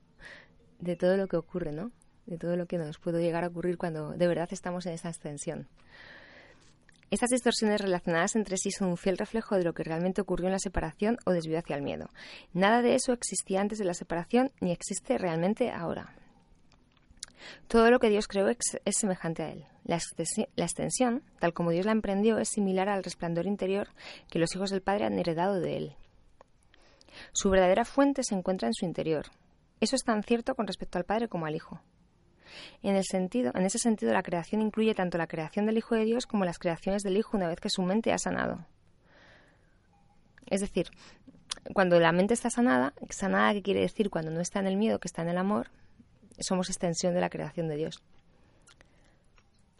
De 0.80 0.96
todo 0.96 1.18
lo 1.18 1.28
que 1.28 1.36
ocurre, 1.36 1.70
¿no? 1.70 1.92
De 2.24 2.38
todo 2.38 2.56
lo 2.56 2.64
que 2.64 2.78
nos 2.78 2.98
puede 2.98 3.22
llegar 3.22 3.44
a 3.44 3.48
ocurrir 3.48 3.76
cuando 3.76 4.12
de 4.12 4.26
verdad 4.26 4.48
estamos 4.52 4.86
en 4.86 4.94
esa 4.94 5.10
ascensión. 5.10 5.68
Estas 7.10 7.28
distorsiones 7.28 7.78
relacionadas 7.78 8.36
entre 8.36 8.56
sí 8.56 8.70
son 8.70 8.88
un 8.88 8.96
fiel 8.96 9.18
reflejo 9.18 9.56
de 9.56 9.64
lo 9.64 9.74
que 9.74 9.84
realmente 9.84 10.22
ocurrió 10.22 10.46
en 10.46 10.52
la 10.52 10.58
separación 10.58 11.18
o 11.26 11.32
desvío 11.32 11.58
hacia 11.58 11.76
el 11.76 11.82
miedo. 11.82 12.08
Nada 12.54 12.80
de 12.80 12.94
eso 12.94 13.12
existía 13.12 13.60
antes 13.60 13.78
de 13.78 13.84
la 13.84 13.92
separación 13.92 14.50
ni 14.62 14.72
existe 14.72 15.18
realmente 15.18 15.70
ahora. 15.70 16.14
Todo 17.68 17.90
lo 17.90 17.98
que 17.98 18.10
Dios 18.10 18.28
creó 18.28 18.48
es, 18.48 18.58
semejante 18.96 19.42
a 19.42 19.50
Él. 19.50 19.64
La, 19.84 19.96
extensión, 19.96 21.22
tal 21.38 21.52
como 21.52 21.70
Dios 21.70 21.86
la 21.86 21.92
emprendió, 21.92 22.38
es 22.38 22.48
similar 22.48 22.88
al 22.88 23.04
resplandor 23.04 23.46
interior 23.46 23.88
que 24.30 24.38
los 24.38 24.54
hijos 24.54 24.70
del 24.70 24.82
Padre 24.82 25.06
han 25.06 25.18
heredado 25.18 25.60
de 25.60 25.76
Él. 25.76 25.96
Su 27.32 27.50
verdadera 27.50 27.84
fuente 27.84 28.22
se 28.22 28.34
encuentra 28.34 28.68
en 28.68 28.74
su 28.74 28.84
interior. 28.84 29.26
Eso 29.80 29.96
es 29.96 30.04
tan 30.04 30.22
cierto 30.22 30.54
con 30.54 30.66
respecto 30.66 30.98
al 30.98 31.04
Padre 31.04 31.28
como 31.28 31.46
al 31.46 31.54
Hijo. 31.54 31.80
En, 32.82 32.96
el 32.96 33.04
sentido, 33.04 33.52
en 33.54 33.64
ese 33.64 33.78
sentido, 33.78 34.12
la 34.12 34.22
creación 34.22 34.60
incluye 34.60 34.94
tanto 34.94 35.18
la 35.18 35.26
creación 35.26 35.66
del 35.66 35.78
Hijo 35.78 35.94
de 35.94 36.04
Dios 36.04 36.26
como 36.26 36.44
las 36.44 36.58
creaciones 36.58 37.02
del 37.02 37.16
Hijo 37.16 37.36
una 37.36 37.48
vez 37.48 37.60
que 37.60 37.70
su 37.70 37.82
mente 37.82 38.12
ha 38.12 38.18
sanado. 38.18 38.66
Es 40.46 40.60
decir, 40.60 40.90
cuando 41.72 41.98
la 41.98 42.12
mente 42.12 42.34
está 42.34 42.50
sanada, 42.50 42.92
sanada 43.08 43.54
que 43.54 43.62
quiere 43.62 43.80
decir 43.80 44.10
cuando 44.10 44.30
no 44.30 44.40
está 44.40 44.60
en 44.60 44.66
el 44.66 44.76
miedo, 44.76 44.98
que 44.98 45.08
está 45.08 45.22
en 45.22 45.30
el 45.30 45.38
amor, 45.38 45.70
somos 46.38 46.68
extensión 46.68 47.14
de 47.14 47.20
la 47.20 47.30
creación 47.30 47.68
de 47.68 47.76
Dios. 47.76 48.02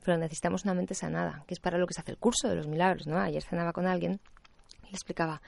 Pero 0.04 0.18
necesitamos 0.18 0.64
una 0.64 0.75
mente 0.75 0.94
sanada, 0.94 1.44
que 1.47 1.54
es 1.54 1.61
para 1.61 1.78
lo 1.78 1.87
que 1.87 1.94
se 1.94 2.00
hace 2.00 2.11
el 2.11 2.18
curso 2.18 2.49
de 2.49 2.56
los 2.56 2.66
milagros, 2.66 3.06
¿no? 3.06 3.18
Ayer 3.18 3.42
cenaba 3.42 3.73
con 3.73 3.87
alguien 3.87 4.21
le 4.92 4.97
explicaba, 4.97 5.40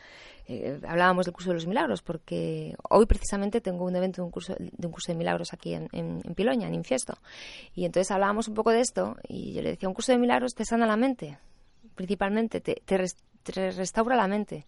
eh, 0.49 0.81
hablábamos 0.89 1.27
del 1.27 1.35
curso 1.35 1.51
de 1.51 1.55
los 1.55 1.67
milagros, 1.67 2.03
porque 2.03 2.75
hoy 2.89 3.07
precisamente 3.07 3.61
tengo 3.61 3.85
un 3.85 3.95
evento 3.95 4.23
de 4.23 4.27
un 4.27 4.31
curso 4.31 4.55
de, 4.59 4.87
un 4.87 4.93
curso 4.93 5.13
de 5.13 5.19
milagros 5.19 5.53
aquí 5.53 5.75
en, 5.75 5.89
en, 5.93 6.35
Piloña, 6.35 6.67
en 6.67 6.75
Infiesto. 6.75 7.19
Y 7.75 7.85
entonces 7.85 8.11
hablábamos 8.11 8.49
un 8.49 8.55
poco 8.55 8.71
de 8.71 8.81
esto 8.81 9.17
y 9.29 9.53
yo 9.53 9.63
le 9.63 9.71
decía, 9.71 9.89
un 9.89 9.95
curso 9.95 10.13
de 10.13 10.19
milagros 10.19 10.55
te 10.55 10.65
sana 10.65 10.87
la 10.87 10.97
mente, 10.97 11.39
principalmente, 11.95 12.61
te, 12.61 12.83
te 12.87 13.71
restaura 13.71 14.17
la 14.17 14.27
mente. 14.27 14.67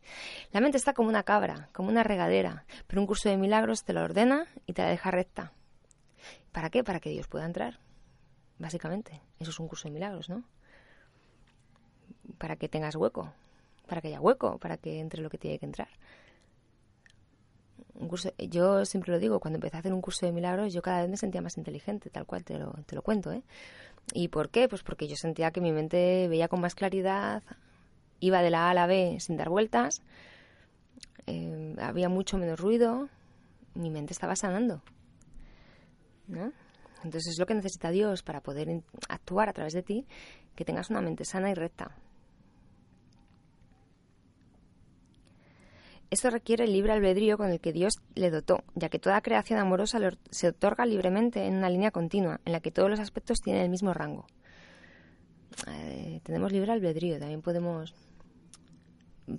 La 0.52 0.60
mente 0.60 0.76
está 0.76 0.92
como 0.92 1.08
una 1.08 1.22
cabra, 1.22 1.70
como 1.72 1.88
una 1.88 2.02
regadera, 2.02 2.66
pero 2.86 3.00
un 3.00 3.06
curso 3.06 3.30
de 3.30 3.38
milagros 3.38 3.82
te 3.82 3.94
la 3.94 4.04
ordena 4.04 4.46
y 4.66 4.74
te 4.74 4.82
la 4.82 4.90
deja 4.90 5.10
recta. 5.10 5.52
¿Para 6.52 6.70
qué? 6.70 6.84
Para 6.84 7.00
que 7.00 7.10
Dios 7.10 7.28
pueda 7.28 7.44
entrar, 7.44 7.78
básicamente. 8.58 9.20
Eso 9.38 9.50
es 9.50 9.60
un 9.60 9.68
curso 9.68 9.88
de 9.88 9.94
milagros, 9.94 10.28
¿no? 10.28 10.44
Para 12.38 12.56
que 12.56 12.68
tengas 12.68 12.96
hueco, 12.96 13.32
para 13.86 14.00
que 14.00 14.08
haya 14.08 14.20
hueco, 14.20 14.58
para 14.58 14.76
que 14.76 15.00
entre 15.00 15.22
lo 15.22 15.30
que 15.30 15.38
tiene 15.38 15.58
que 15.58 15.66
entrar. 15.66 15.88
Un 17.94 18.08
curso, 18.08 18.30
yo 18.38 18.84
siempre 18.84 19.12
lo 19.12 19.18
digo, 19.18 19.40
cuando 19.40 19.56
empecé 19.56 19.76
a 19.76 19.80
hacer 19.80 19.94
un 19.94 20.02
curso 20.02 20.26
de 20.26 20.32
milagros, 20.32 20.72
yo 20.72 20.82
cada 20.82 21.00
vez 21.00 21.10
me 21.10 21.16
sentía 21.16 21.40
más 21.40 21.56
inteligente, 21.56 22.10
tal 22.10 22.26
cual 22.26 22.44
te 22.44 22.58
lo, 22.58 22.72
te 22.86 22.94
lo 22.94 23.02
cuento, 23.02 23.32
¿eh? 23.32 23.42
¿Y 24.12 24.28
por 24.28 24.50
qué? 24.50 24.68
Pues 24.68 24.82
porque 24.82 25.08
yo 25.08 25.16
sentía 25.16 25.50
que 25.50 25.60
mi 25.60 25.72
mente 25.72 26.28
veía 26.28 26.48
con 26.48 26.60
más 26.60 26.74
claridad, 26.74 27.42
iba 28.20 28.42
de 28.42 28.50
la 28.50 28.66
A 28.66 28.70
a 28.70 28.74
la 28.74 28.86
B 28.86 29.18
sin 29.20 29.36
dar 29.36 29.48
vueltas, 29.48 30.02
eh, 31.26 31.74
había 31.80 32.08
mucho 32.08 32.38
menos 32.38 32.60
ruido, 32.60 33.08
mi 33.74 33.90
mente 33.90 34.12
estaba 34.12 34.36
sanando. 34.36 34.82
Entonces 36.28 37.32
es 37.32 37.38
lo 37.38 37.46
que 37.46 37.54
necesita 37.54 37.90
Dios 37.90 38.22
para 38.22 38.40
poder 38.40 38.82
actuar 39.08 39.48
a 39.48 39.52
través 39.52 39.72
de 39.72 39.82
ti, 39.82 40.06
que 40.54 40.64
tengas 40.64 40.90
una 40.90 41.00
mente 41.00 41.24
sana 41.24 41.50
y 41.50 41.54
recta. 41.54 41.94
Esto 46.08 46.30
requiere 46.30 46.64
el 46.64 46.72
libre 46.72 46.92
albedrío 46.92 47.36
con 47.36 47.50
el 47.50 47.60
que 47.60 47.72
Dios 47.72 47.94
le 48.14 48.30
dotó, 48.30 48.62
ya 48.74 48.88
que 48.88 49.00
toda 49.00 49.20
creación 49.20 49.58
amorosa 49.58 49.98
se 50.30 50.48
otorga 50.48 50.86
libremente 50.86 51.44
en 51.46 51.56
una 51.56 51.68
línea 51.68 51.90
continua, 51.90 52.40
en 52.44 52.52
la 52.52 52.60
que 52.60 52.70
todos 52.70 52.88
los 52.88 53.00
aspectos 53.00 53.38
tienen 53.40 53.62
el 53.62 53.70
mismo 53.70 53.92
rango. 53.92 54.24
Eh, 55.66 56.20
tenemos 56.22 56.52
libre 56.52 56.72
albedrío, 56.72 57.18
también 57.18 57.42
podemos 57.42 57.92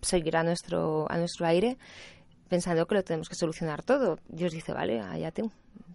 seguir 0.01 0.35
a 0.35 0.43
nuestro, 0.43 1.09
a 1.09 1.17
nuestro 1.17 1.45
aire 1.45 1.77
pensando 2.49 2.85
que 2.85 2.95
lo 2.95 3.03
tenemos 3.03 3.29
que 3.29 3.35
solucionar 3.35 3.83
todo. 3.83 4.19
Dios 4.27 4.51
dice, 4.51 4.73
vale, 4.73 4.99
allá 4.99 5.31
tú, 5.31 5.51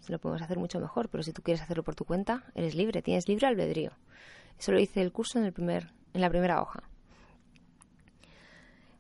lo 0.08 0.18
podemos 0.18 0.42
hacer 0.42 0.58
mucho 0.58 0.80
mejor, 0.80 1.08
pero 1.08 1.22
si 1.22 1.32
tú 1.32 1.42
quieres 1.42 1.62
hacerlo 1.62 1.84
por 1.84 1.94
tu 1.94 2.04
cuenta, 2.04 2.44
eres 2.54 2.74
libre, 2.74 3.02
tienes 3.02 3.28
libre 3.28 3.46
albedrío. 3.46 3.92
Eso 4.58 4.72
lo 4.72 4.78
dice 4.78 5.00
el 5.00 5.12
curso 5.12 5.38
en, 5.38 5.44
el 5.44 5.52
primer, 5.52 5.92
en 6.12 6.20
la 6.20 6.30
primera 6.30 6.60
hoja. 6.60 6.82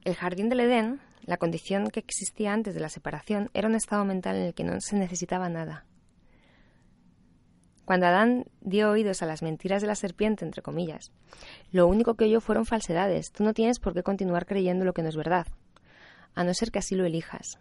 El 0.04 0.14
jardín 0.14 0.48
del 0.48 0.60
Edén, 0.60 1.00
la 1.24 1.36
condición 1.36 1.90
que 1.90 2.00
existía 2.00 2.52
antes 2.52 2.74
de 2.74 2.80
la 2.80 2.88
separación, 2.88 3.50
era 3.54 3.68
un 3.68 3.74
estado 3.74 4.04
mental 4.04 4.36
en 4.36 4.42
el 4.42 4.54
que 4.54 4.64
no 4.64 4.80
se 4.80 4.96
necesitaba 4.96 5.48
nada. 5.48 5.84
Cuando 7.84 8.06
Adán 8.06 8.46
dio 8.60 8.90
oídos 8.90 9.22
a 9.22 9.26
las 9.26 9.42
mentiras 9.42 9.82
de 9.82 9.88
la 9.88 9.96
serpiente, 9.96 10.44
entre 10.44 10.62
comillas, 10.62 11.12
lo 11.72 11.86
único 11.86 12.14
que 12.14 12.24
oyó 12.24 12.40
fueron 12.40 12.64
falsedades. 12.64 13.32
Tú 13.32 13.44
no 13.44 13.54
tienes 13.54 13.80
por 13.80 13.92
qué 13.92 14.02
continuar 14.02 14.46
creyendo 14.46 14.84
lo 14.84 14.94
que 14.94 15.02
no 15.02 15.08
es 15.08 15.16
verdad, 15.16 15.46
a 16.34 16.44
no 16.44 16.54
ser 16.54 16.70
que 16.70 16.78
así 16.78 16.94
lo 16.94 17.04
elijas. 17.04 17.58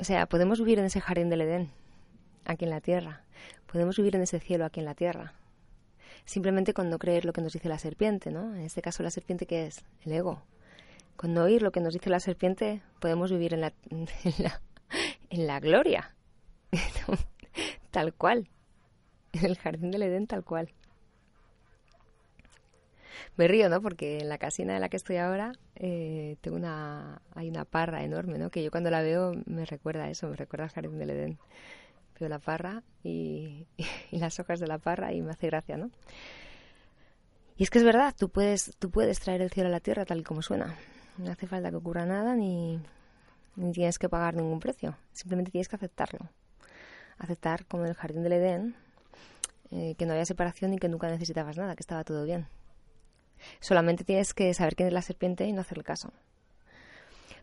O 0.00 0.04
sea, 0.04 0.26
podemos 0.26 0.58
vivir 0.58 0.78
en 0.78 0.86
ese 0.86 1.00
jardín 1.00 1.28
del 1.28 1.42
Edén, 1.42 1.70
aquí 2.46 2.64
en 2.64 2.70
la 2.70 2.80
tierra. 2.80 3.22
Podemos 3.70 3.98
vivir 3.98 4.16
en 4.16 4.22
ese 4.22 4.40
cielo 4.40 4.64
aquí 4.64 4.80
en 4.80 4.86
la 4.86 4.94
tierra. 4.94 5.34
Simplemente 6.24 6.72
con 6.72 6.88
no 6.88 6.98
creer 6.98 7.26
lo 7.26 7.34
que 7.34 7.42
nos 7.42 7.52
dice 7.52 7.68
la 7.68 7.78
serpiente, 7.78 8.30
¿no? 8.30 8.54
En 8.54 8.62
este 8.62 8.80
caso, 8.80 9.02
la 9.02 9.10
serpiente, 9.10 9.44
¿qué 9.44 9.66
es? 9.66 9.84
El 10.06 10.12
ego. 10.12 10.42
Con 11.16 11.34
no 11.34 11.42
oír 11.42 11.60
lo 11.60 11.70
que 11.70 11.80
nos 11.80 11.92
dice 11.92 12.08
la 12.08 12.18
serpiente, 12.18 12.80
podemos 12.98 13.30
vivir 13.30 13.52
en 13.52 13.60
la, 13.60 13.74
en 15.28 15.46
la, 15.46 15.60
gloria. 15.60 16.16
tal 17.90 18.14
cual. 18.14 18.48
En 19.32 19.44
el 19.44 19.58
jardín 19.58 19.90
del 19.90 20.02
Edén, 20.02 20.26
tal 20.26 20.44
cual 20.44 20.72
me 23.36 23.48
río, 23.48 23.68
¿no? 23.68 23.80
Porque 23.80 24.18
en 24.18 24.28
la 24.28 24.38
casina 24.38 24.74
en 24.74 24.80
la 24.80 24.88
que 24.88 24.96
estoy 24.96 25.16
ahora 25.16 25.52
eh, 25.76 26.36
tengo 26.40 26.56
una, 26.56 27.22
hay 27.34 27.48
una 27.48 27.64
parra 27.64 28.02
enorme, 28.04 28.38
¿no? 28.38 28.50
Que 28.50 28.62
yo 28.62 28.70
cuando 28.70 28.90
la 28.90 29.02
veo 29.02 29.32
me 29.46 29.64
recuerda 29.64 30.08
eso, 30.08 30.28
me 30.28 30.36
recuerda 30.36 30.64
al 30.64 30.70
jardín 30.70 30.98
del 30.98 31.10
Edén. 31.10 31.38
Veo 32.18 32.28
la 32.28 32.38
parra 32.38 32.82
y, 33.02 33.66
las 34.10 34.38
hojas 34.40 34.60
de 34.60 34.66
la 34.66 34.78
parra 34.78 35.12
y 35.12 35.22
me 35.22 35.30
hace 35.30 35.46
gracia, 35.46 35.76
¿no? 35.76 35.90
Y 37.56 37.62
es 37.62 37.70
que 37.70 37.78
es 37.78 37.84
verdad, 37.84 38.14
tú 38.16 38.30
puedes, 38.30 38.74
tú 38.78 38.90
puedes 38.90 39.20
traer 39.20 39.42
el 39.42 39.50
cielo 39.50 39.68
a 39.68 39.72
la 39.72 39.80
tierra 39.80 40.04
tal 40.04 40.20
y 40.20 40.22
como 40.22 40.40
suena. 40.40 40.76
No 41.18 41.30
hace 41.30 41.46
falta 41.46 41.70
que 41.70 41.76
ocurra 41.76 42.06
nada 42.06 42.34
ni, 42.34 42.80
ni 43.56 43.72
tienes 43.72 43.98
que 43.98 44.08
pagar 44.08 44.34
ningún 44.34 44.60
precio. 44.60 44.96
Simplemente 45.12 45.50
tienes 45.50 45.68
que 45.68 45.76
aceptarlo. 45.76 46.30
Aceptar, 47.18 47.66
como 47.66 47.84
en 47.84 47.90
el 47.90 47.94
jardín 47.96 48.22
del 48.22 48.32
Edén, 48.32 48.76
eh, 49.70 49.94
que 49.96 50.06
no 50.06 50.12
había 50.12 50.24
separación 50.24 50.74
y 50.74 50.78
que 50.78 50.88
nunca 50.88 51.08
necesitabas 51.08 51.56
nada, 51.56 51.76
que 51.76 51.82
estaba 51.82 52.02
todo 52.02 52.24
bien. 52.24 52.48
Solamente 53.60 54.04
tienes 54.04 54.34
que 54.34 54.52
saber 54.54 54.76
quién 54.76 54.88
es 54.88 54.92
la 54.92 55.02
serpiente 55.02 55.46
y 55.46 55.52
no 55.52 55.60
hacerle 55.60 55.84
caso. 55.84 56.12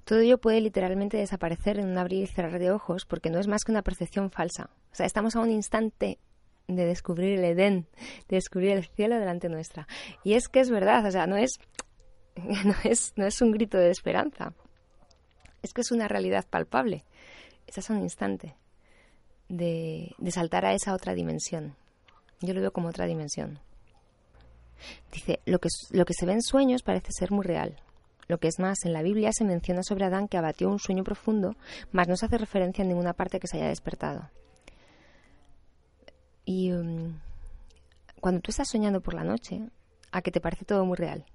Todo 0.08 0.20
ello 0.20 0.38
puede 0.38 0.62
literalmente 0.62 1.18
desaparecer 1.18 1.80
en 1.80 1.88
un 1.88 1.98
abrir 1.98 2.24
y 2.24 2.28
cerrar 2.28 2.60
de 2.60 2.72
ojos 2.72 3.06
porque 3.06 3.30
no 3.30 3.40
es 3.40 3.48
más 3.48 3.66
que 3.66 3.74
una 3.74 3.82
percepción 3.82 4.32
falsa. 4.32 4.70
O 4.92 4.96
sea, 4.96 5.06
estamos 5.06 5.36
a 5.36 5.42
un 5.42 5.52
instante 5.52 6.18
de 6.68 6.86
descubrir 6.86 7.40
el 7.40 7.44
Edén, 7.44 7.88
de 8.30 8.38
descubrir 8.38 8.72
el 8.72 8.86
cielo 8.86 9.20
delante 9.20 9.50
nuestra. 9.50 9.86
Y 10.24 10.34
es 10.34 10.48
que 10.48 10.62
es 10.62 10.70
verdad, 10.70 11.06
o 11.06 11.12
sea, 11.12 11.28
no 11.28 11.36
es, 11.36 11.60
no 12.38 12.76
es, 12.86 13.14
no 13.18 13.26
es 13.26 13.42
un 13.42 13.52
grito 13.52 13.78
de 13.78 13.92
esperanza. 13.92 14.54
Es 15.62 15.74
que 15.74 15.82
es 15.82 15.92
una 15.92 16.08
realidad 16.08 16.46
palpable. 16.50 17.04
Estás 17.68 17.90
a 17.90 17.94
un 17.94 18.02
instante 18.02 18.56
de, 19.50 20.16
de 20.18 20.32
saltar 20.32 20.66
a 20.66 20.74
esa 20.74 20.94
otra 20.94 21.16
dimensión. 21.16 21.76
Yo 22.40 22.54
lo 22.54 22.62
veo 22.62 22.72
como 22.72 22.88
otra 22.88 23.08
dimensión. 23.08 23.60
Dice, 25.12 25.40
lo 25.46 25.60
que, 25.60 25.70
lo 25.92 26.06
que 26.06 26.14
se 26.14 26.26
ve 26.26 26.34
en 26.34 26.42
sueños 26.42 26.84
parece 26.84 27.12
ser 27.12 27.32
muy 27.32 27.46
real. 27.46 27.78
Lo 28.28 28.40
que 28.40 28.48
es 28.48 28.60
más, 28.60 28.84
en 28.84 28.94
la 28.94 29.02
Biblia 29.02 29.32
se 29.32 29.46
menciona 29.46 29.84
sobre 29.84 30.06
Adán 30.06 30.28
que 30.28 30.38
abatió 30.38 30.70
un 30.70 30.80
sueño 30.80 31.04
profundo, 31.04 31.56
mas 31.92 32.08
no 32.08 32.18
se 32.18 32.26
hace 32.26 32.38
referencia 32.38 32.82
en 32.82 32.90
ninguna 32.90 33.14
parte 33.14 33.40
que 33.40 33.48
se 33.48 33.58
haya 33.58 33.70
despertado. 33.70 34.30
Y 36.44 36.72
um, 36.72 37.20
cuando 38.20 38.42
tú 38.42 38.52
estás 38.52 38.70
soñando 38.70 39.02
por 39.02 39.14
la 39.14 39.24
noche, 39.24 39.62
a 40.12 40.22
que 40.22 40.32
te 40.32 40.42
parece 40.42 40.66
todo 40.66 40.86
muy 40.86 40.98
real. 40.98 41.26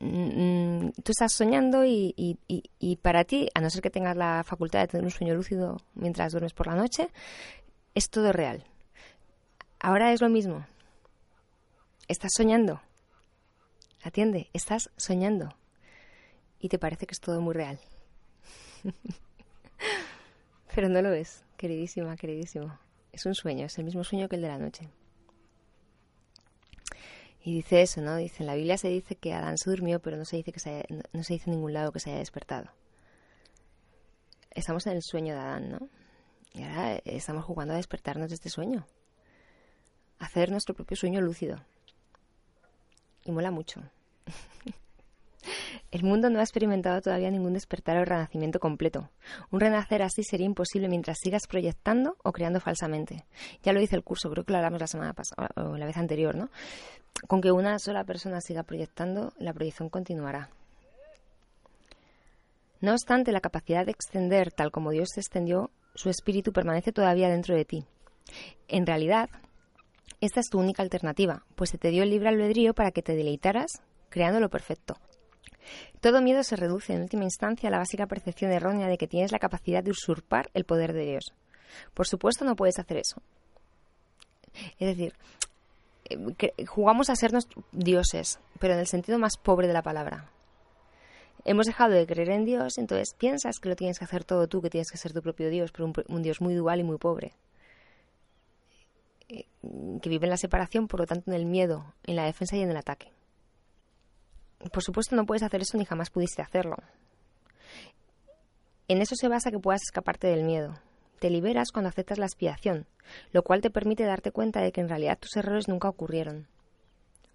Mm, 0.00 0.86
mm, 0.86 0.92
tú 1.02 1.12
estás 1.12 1.32
soñando 1.32 1.84
y, 1.84 2.14
y, 2.16 2.96
para 2.96 3.24
ti, 3.24 3.48
a 3.54 3.60
no 3.60 3.70
ser 3.70 3.80
que 3.80 3.90
tengas 3.90 4.16
la 4.16 4.44
facultad 4.44 4.80
de 4.80 4.88
tener 4.88 5.04
un 5.04 5.10
sueño 5.10 5.34
lúcido 5.34 5.78
mientras 5.94 6.32
duermes 6.32 6.52
por 6.52 6.66
la 6.66 6.74
noche, 6.74 7.08
es 7.94 8.10
todo 8.10 8.32
real. 8.32 8.64
Ahora 9.80 10.12
es 10.12 10.20
lo 10.20 10.28
mismo. 10.28 10.66
Estás 12.08 12.32
soñando. 12.36 12.80
Atiende, 14.02 14.50
estás 14.52 14.90
soñando. 14.96 15.50
Y 16.58 16.68
te 16.68 16.78
parece 16.78 17.06
que 17.06 17.12
es 17.12 17.20
todo 17.20 17.40
muy 17.40 17.54
real. 17.54 17.78
Pero 20.74 20.88
no 20.88 21.00
lo 21.02 21.12
es, 21.12 21.44
queridísima, 21.56 22.16
queridísimo. 22.16 22.78
Es 23.12 23.26
un 23.26 23.34
sueño, 23.34 23.66
es 23.66 23.78
el 23.78 23.84
mismo 23.84 24.04
sueño 24.04 24.28
que 24.28 24.36
el 24.36 24.42
de 24.42 24.48
la 24.48 24.58
noche. 24.58 24.88
Y 27.44 27.54
dice 27.54 27.82
eso, 27.82 28.00
¿no? 28.00 28.16
Dice, 28.16 28.42
en 28.42 28.46
la 28.46 28.54
Biblia 28.54 28.78
se 28.78 28.88
dice 28.88 29.16
que 29.16 29.32
Adán 29.32 29.58
se 29.58 29.70
durmió, 29.70 30.00
pero 30.00 30.16
no 30.16 30.24
se 30.24 30.36
dice 30.36 30.52
que 30.52 30.60
se 30.60 30.84
no, 31.12 31.22
se 31.22 31.34
dice 31.34 31.50
en 31.50 31.56
ningún 31.56 31.72
lado 31.72 31.92
que 31.92 32.00
se 32.00 32.10
haya 32.10 32.18
despertado. 32.18 32.70
Estamos 34.50 34.86
en 34.86 34.94
el 34.94 35.02
sueño 35.02 35.34
de 35.34 35.40
Adán, 35.40 35.70
¿no? 35.70 35.88
Y 36.52 36.62
ahora 36.62 36.96
estamos 37.04 37.44
jugando 37.44 37.74
a 37.74 37.76
despertarnos 37.76 38.28
de 38.28 38.34
este 38.34 38.50
sueño. 38.50 38.86
Hacer 40.18 40.50
nuestro 40.50 40.74
propio 40.74 40.96
sueño 40.96 41.20
lúcido. 41.20 41.62
Y 43.24 43.32
mola 43.32 43.50
mucho. 43.50 43.82
El 45.90 46.02
mundo 46.02 46.28
no 46.28 46.40
ha 46.40 46.42
experimentado 46.42 47.00
todavía 47.00 47.30
ningún 47.30 47.54
despertar 47.54 47.96
o 47.96 48.04
renacimiento 48.04 48.60
completo. 48.60 49.10
Un 49.50 49.60
renacer 49.60 50.02
así 50.02 50.22
sería 50.22 50.46
imposible 50.46 50.88
mientras 50.88 51.18
sigas 51.18 51.46
proyectando 51.46 52.16
o 52.22 52.32
creando 52.32 52.60
falsamente. 52.60 53.24
Ya 53.62 53.72
lo 53.72 53.80
dice 53.80 53.96
el 53.96 54.04
curso, 54.04 54.30
creo 54.30 54.44
que 54.44 54.52
lo 54.52 54.58
hablamos 54.58 54.80
la 54.80 54.86
semana 54.86 55.14
pasada 55.14 55.48
o 55.56 55.76
la 55.76 55.86
vez 55.86 55.96
anterior, 55.96 56.34
¿no? 56.34 56.50
Con 57.26 57.40
que 57.40 57.52
una 57.52 57.78
sola 57.78 58.04
persona 58.04 58.40
siga 58.40 58.62
proyectando, 58.62 59.32
la 59.38 59.52
proyección 59.52 59.88
continuará. 59.88 60.50
No 62.80 62.92
obstante, 62.92 63.32
la 63.32 63.40
capacidad 63.40 63.84
de 63.84 63.92
extender 63.92 64.52
tal 64.52 64.70
como 64.70 64.90
Dios 64.90 65.08
se 65.12 65.20
extendió, 65.20 65.70
su 65.94 66.10
espíritu 66.10 66.52
permanece 66.52 66.92
todavía 66.92 67.28
dentro 67.28 67.56
de 67.56 67.64
ti. 67.64 67.84
En 68.68 68.86
realidad, 68.86 69.30
esta 70.20 70.40
es 70.40 70.48
tu 70.48 70.58
única 70.58 70.82
alternativa, 70.82 71.44
pues 71.54 71.70
se 71.70 71.78
te 71.78 71.90
dio 71.90 72.02
el 72.02 72.10
libre 72.10 72.28
albedrío 72.28 72.74
para 72.74 72.90
que 72.90 73.02
te 73.02 73.14
deleitaras 73.14 73.82
creando 74.08 74.40
lo 74.40 74.48
perfecto. 74.48 74.96
Todo 76.00 76.22
miedo 76.22 76.42
se 76.42 76.56
reduce 76.56 76.94
en 76.94 77.02
última 77.02 77.24
instancia 77.24 77.68
a 77.68 77.72
la 77.72 77.78
básica 77.78 78.06
percepción 78.06 78.52
errónea 78.52 78.88
de 78.88 78.96
que 78.96 79.06
tienes 79.06 79.32
la 79.32 79.38
capacidad 79.38 79.82
de 79.82 79.90
usurpar 79.90 80.50
el 80.54 80.64
poder 80.64 80.92
de 80.92 81.04
Dios. 81.04 81.34
Por 81.94 82.06
supuesto 82.06 82.44
no 82.44 82.56
puedes 82.56 82.78
hacer 82.78 82.96
eso. 82.96 83.20
Es 84.78 84.88
decir, 84.88 85.14
eh, 86.08 86.66
jugamos 86.66 87.10
a 87.10 87.16
sernos 87.16 87.48
dioses, 87.72 88.40
pero 88.58 88.74
en 88.74 88.80
el 88.80 88.86
sentido 88.86 89.18
más 89.18 89.36
pobre 89.36 89.66
de 89.66 89.74
la 89.74 89.82
palabra. 89.82 90.30
Hemos 91.44 91.66
dejado 91.66 91.92
de 91.92 92.06
creer 92.06 92.30
en 92.30 92.44
Dios, 92.44 92.78
entonces 92.78 93.14
piensas 93.16 93.58
que 93.58 93.68
lo 93.68 93.76
tienes 93.76 93.98
que 93.98 94.04
hacer 94.04 94.24
todo 94.24 94.48
tú, 94.48 94.60
que 94.60 94.70
tienes 94.70 94.90
que 94.90 94.98
ser 94.98 95.12
tu 95.12 95.22
propio 95.22 95.50
Dios, 95.50 95.70
pero 95.72 95.92
un, 96.08 96.22
Dios 96.22 96.40
muy 96.40 96.54
dual 96.54 96.80
y 96.80 96.84
muy 96.84 96.98
pobre. 96.98 97.32
Eh, 99.28 99.46
que 100.00 100.08
vive 100.08 100.26
en 100.26 100.30
la 100.30 100.36
separación, 100.36 100.88
por 100.88 101.00
lo 101.00 101.06
tanto 101.06 101.30
en 101.30 101.36
el 101.36 101.44
miedo, 101.44 101.94
en 102.04 102.16
la 102.16 102.24
defensa 102.24 102.56
y 102.56 102.62
en 102.62 102.70
el 102.70 102.76
ataque. 102.76 103.12
Por 104.72 104.82
supuesto 104.82 105.14
no 105.14 105.26
puedes 105.26 105.42
hacer 105.42 105.60
eso 105.60 105.76
ni 105.76 105.84
jamás 105.84 106.10
pudiste 106.10 106.42
hacerlo. 106.42 106.76
En 108.88 109.02
eso 109.02 109.14
se 109.16 109.28
basa 109.28 109.50
que 109.50 109.58
puedas 109.58 109.82
escaparte 109.82 110.28
del 110.28 110.44
miedo. 110.44 110.80
Te 111.20 111.30
liberas 111.30 111.72
cuando 111.72 111.90
aceptas 111.90 112.18
la 112.18 112.26
expiación, 112.26 112.86
lo 113.32 113.42
cual 113.42 113.60
te 113.60 113.70
permite 113.70 114.04
darte 114.04 114.32
cuenta 114.32 114.60
de 114.60 114.72
que 114.72 114.80
en 114.80 114.88
realidad 114.88 115.18
tus 115.18 115.36
errores 115.36 115.68
nunca 115.68 115.88
ocurrieron. 115.88 116.48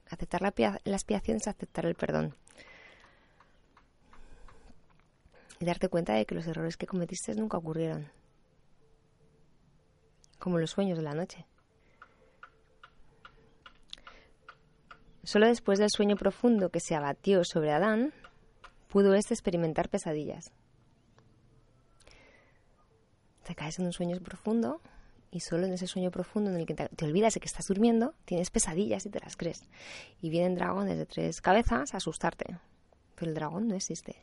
Aceptar 0.09 0.41
la, 0.41 0.49
expiación 0.49 1.37
es 1.37 1.47
aceptar 1.47 1.85
el 1.85 1.95
perdón. 1.95 2.35
Y 5.59 5.65
darte 5.65 5.89
cuenta 5.89 6.13
de 6.13 6.25
que 6.25 6.35
los 6.35 6.47
errores 6.47 6.75
que 6.75 6.87
cometiste 6.87 7.35
nunca 7.35 7.57
ocurrieron. 7.57 8.11
Como 10.39 10.57
los 10.57 10.71
sueños 10.71 10.97
de 10.97 11.03
la 11.03 11.13
noche. 11.13 11.45
Solo 15.23 15.47
después 15.47 15.79
del 15.79 15.89
sueño 15.89 16.17
profundo 16.17 16.69
que 16.69 16.81
se 16.81 16.95
abatió 16.95 17.43
sobre 17.45 17.71
Adán, 17.71 18.13
pudo 18.89 19.13
éste 19.13 19.33
experimentar 19.33 19.87
pesadillas. 19.89 20.51
Te 23.43 23.55
caes 23.55 23.79
en 23.79 23.85
un 23.85 23.93
sueño 23.93 24.19
profundo 24.19 24.81
y 25.31 25.39
solo 25.39 25.65
en 25.65 25.73
ese 25.73 25.87
sueño 25.87 26.11
profundo 26.11 26.51
en 26.51 26.57
el 26.57 26.65
que 26.65 26.75
te, 26.75 27.05
olvidas 27.05 27.33
de 27.33 27.39
que 27.39 27.47
estás 27.47 27.67
durmiendo, 27.67 28.13
tienes 28.25 28.51
pesadillas 28.51 29.05
y 29.05 29.09
te 29.09 29.19
las 29.21 29.37
crees. 29.37 29.63
Y 30.21 30.29
vienen 30.29 30.55
dragones 30.55 30.97
de 30.97 31.05
tres 31.05 31.41
cabezas 31.41 31.93
a 31.93 31.97
asustarte. 31.97 32.57
Pero 33.15 33.29
el 33.29 33.35
dragón 33.35 33.67
no 33.69 33.75
existe. 33.75 34.17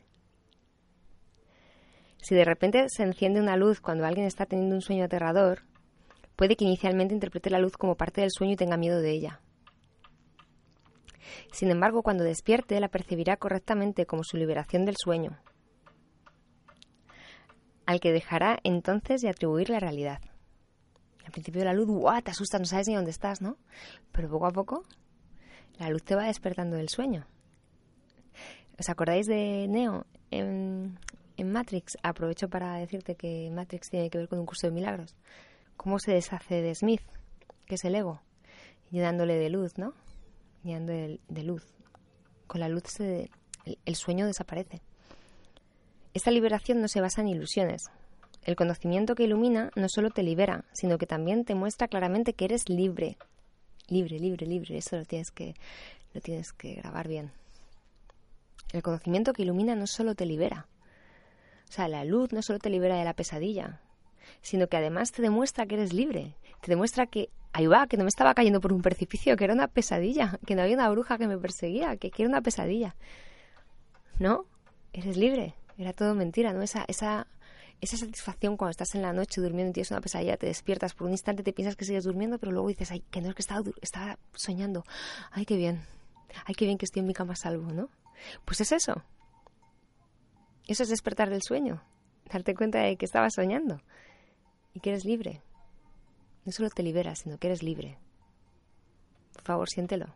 Si 2.21 2.35
de 2.35 2.45
repente 2.45 2.85
se 2.89 3.01
enciende 3.03 3.41
una 3.41 3.57
luz 3.57 3.81
cuando 3.81 4.05
alguien 4.05 4.27
está 4.27 4.45
teniendo 4.45 4.75
un 4.75 4.81
sueño 4.81 5.05
aterrador, 5.05 5.63
puede 6.35 6.55
que 6.55 6.65
inicialmente 6.65 7.15
interprete 7.15 7.49
la 7.49 7.59
luz 7.59 7.75
como 7.75 7.95
parte 7.95 8.21
del 8.21 8.31
sueño 8.31 8.53
y 8.53 8.57
tenga 8.57 8.77
miedo 8.77 9.01
de 9.01 9.11
ella. 9.11 9.41
Sin 11.51 11.71
embargo, 11.71 12.03
cuando 12.03 12.23
despierte, 12.23 12.79
la 12.79 12.89
percibirá 12.89 13.37
correctamente 13.37 14.05
como 14.05 14.23
su 14.23 14.37
liberación 14.37 14.85
del 14.85 14.95
sueño, 14.97 15.37
al 17.85 17.99
que 17.99 18.11
dejará 18.11 18.59
entonces 18.63 19.21
de 19.21 19.29
atribuir 19.29 19.69
la 19.69 19.79
realidad. 19.79 20.21
Al 21.25 21.31
principio 21.31 21.63
la 21.63 21.73
luz, 21.73 21.87
¡guau! 21.87 22.21
Te 22.21 22.31
asustas, 22.31 22.59
no 22.59 22.65
sabes 22.65 22.87
ni 22.87 22.95
dónde 22.95 23.11
estás, 23.11 23.41
¿no? 23.41 23.57
Pero 24.11 24.29
poco 24.29 24.47
a 24.47 24.51
poco, 24.51 24.83
la 25.77 25.89
luz 25.89 26.03
te 26.03 26.15
va 26.15 26.25
despertando 26.25 26.77
del 26.77 26.89
sueño. 26.89 27.25
¿Os 28.79 28.89
acordáis 28.89 29.27
de 29.27 29.67
Neo 29.69 30.05
en, 30.31 30.97
en 31.37 31.51
Matrix? 31.51 31.97
Aprovecho 32.01 32.49
para 32.49 32.75
decirte 32.77 33.15
que 33.15 33.49
Matrix 33.51 33.89
tiene 33.89 34.09
que 34.09 34.17
ver 34.17 34.27
con 34.27 34.39
un 34.39 34.45
curso 34.45 34.67
de 34.67 34.73
milagros. 34.73 35.15
¿Cómo 35.77 35.99
se 35.99 36.11
deshace 36.11 36.61
de 36.61 36.73
Smith, 36.75 37.01
que 37.65 37.75
es 37.75 37.85
el 37.85 37.95
ego? 37.95 38.21
Llenándole 38.89 39.35
de 39.35 39.49
luz, 39.49 39.77
¿no? 39.77 39.93
De, 40.63 41.43
luz. 41.43 41.65
Con 42.47 42.61
la 42.61 42.69
luz 42.69 42.99
el, 42.99 43.95
sueño 43.95 44.25
desaparece. 44.25 44.81
Esta 46.13 46.31
liberación 46.31 46.81
no 46.81 46.87
se 46.87 47.01
basa 47.01 47.21
en 47.21 47.29
ilusiones. 47.29 47.89
El 48.43 48.55
conocimiento 48.55 49.15
que 49.15 49.23
ilumina 49.23 49.71
no 49.75 49.87
solo 49.87 50.09
te 50.09 50.23
libera, 50.23 50.65
sino 50.73 50.97
que 50.97 51.05
también 51.05 51.45
te 51.45 51.55
muestra 51.55 51.87
claramente 51.87 52.33
que 52.33 52.45
eres 52.45 52.69
libre. 52.69 53.17
Libre, 53.87 54.19
libre, 54.19 54.45
libre. 54.45 54.77
Eso 54.77 54.97
lo 54.97 55.05
tienes 55.05 55.31
que, 55.31 55.55
lo 56.13 56.21
tienes 56.21 56.53
que 56.53 56.75
grabar 56.75 57.07
bien. 57.07 57.31
El 58.73 58.83
conocimiento 58.83 59.33
que 59.33 59.43
ilumina 59.43 59.75
no 59.75 59.87
solo 59.87 60.15
te 60.15 60.25
libera. 60.25 60.67
O 61.69 61.71
sea, 61.71 61.87
la 61.87 62.03
luz 62.03 62.33
no 62.33 62.41
solo 62.41 62.59
te 62.59 62.69
libera 62.69 62.97
de 62.97 63.05
la 63.05 63.13
pesadilla, 63.13 63.79
sino 64.41 64.67
que 64.67 64.77
además 64.77 65.11
te 65.11 65.21
demuestra 65.21 65.65
que 65.65 65.75
eres 65.75 65.93
libre. 65.93 66.35
Te 66.61 66.71
demuestra 66.71 67.07
que 67.07 67.29
ahí 67.53 67.67
va, 67.67 67.87
que 67.87 67.97
no 67.97 68.03
me 68.03 68.09
estaba 68.09 68.33
cayendo 68.33 68.61
por 68.61 68.71
un 68.71 68.81
precipicio, 68.81 69.35
que 69.35 69.43
era 69.43 69.53
una 69.53 69.67
pesadilla, 69.67 70.39
que 70.45 70.55
no 70.55 70.61
había 70.61 70.75
una 70.75 70.89
bruja 70.89 71.17
que 71.17 71.27
me 71.27 71.37
perseguía, 71.37 71.97
que, 71.97 72.11
era 72.17 72.29
una 72.29 72.41
pesadilla. 72.41 72.95
¿No? 74.19 74.45
Eres 74.93 75.17
libre. 75.17 75.55
Era 75.77 75.93
todo 75.93 76.13
mentira, 76.13 76.53
¿no? 76.53 76.61
Esa, 76.61 76.85
esa, 76.87 77.27
esa 77.81 77.97
satisfacción 77.97 78.57
cuando 78.57 78.71
estás 78.71 78.93
en 78.93 79.01
la 79.01 79.13
noche 79.13 79.41
durmiendo 79.41 79.71
y 79.71 79.73
tienes 79.73 79.91
una 79.91 80.01
pesadilla, 80.01 80.37
te 80.37 80.45
despiertas, 80.45 80.93
por 80.93 81.07
un 81.07 81.13
instante 81.13 81.43
te 81.43 81.53
piensas 81.53 81.75
que 81.75 81.85
sigues 81.85 82.03
durmiendo, 82.03 82.37
pero 82.37 82.51
luego 82.51 82.67
dices, 82.67 82.91
ay, 82.91 83.03
que 83.09 83.21
no 83.21 83.29
es 83.29 83.35
que 83.35 83.41
estaba, 83.41 83.63
estaba 83.81 84.19
soñando. 84.33 84.83
Ay, 85.31 85.45
qué 85.45 85.55
bien. 85.55 85.81
Ay, 86.45 86.55
qué 86.55 86.65
bien 86.65 86.77
que 86.77 86.85
estoy 86.85 86.99
en 86.99 87.07
mi 87.07 87.13
cama 87.13 87.35
salvo, 87.35 87.71
¿no? 87.71 87.89
Pues 88.45 88.61
es 88.61 88.71
eso. 88.71 89.03
Eso 90.67 90.83
es 90.83 90.89
despertar 90.89 91.29
del 91.29 91.41
sueño. 91.41 91.81
Darte 92.31 92.53
cuenta 92.53 92.79
de 92.79 92.95
que 92.95 93.05
estabas 93.05 93.33
soñando 93.33 93.81
y 94.73 94.79
que 94.79 94.91
eres 94.91 95.03
libre. 95.03 95.41
No 96.45 96.51
solo 96.51 96.69
te 96.69 96.83
liberas, 96.83 97.19
sino 97.19 97.37
que 97.37 97.47
eres 97.47 97.63
libre. 97.63 97.97
Por 99.33 99.43
favor, 99.43 99.69
siéntelo. 99.69 100.07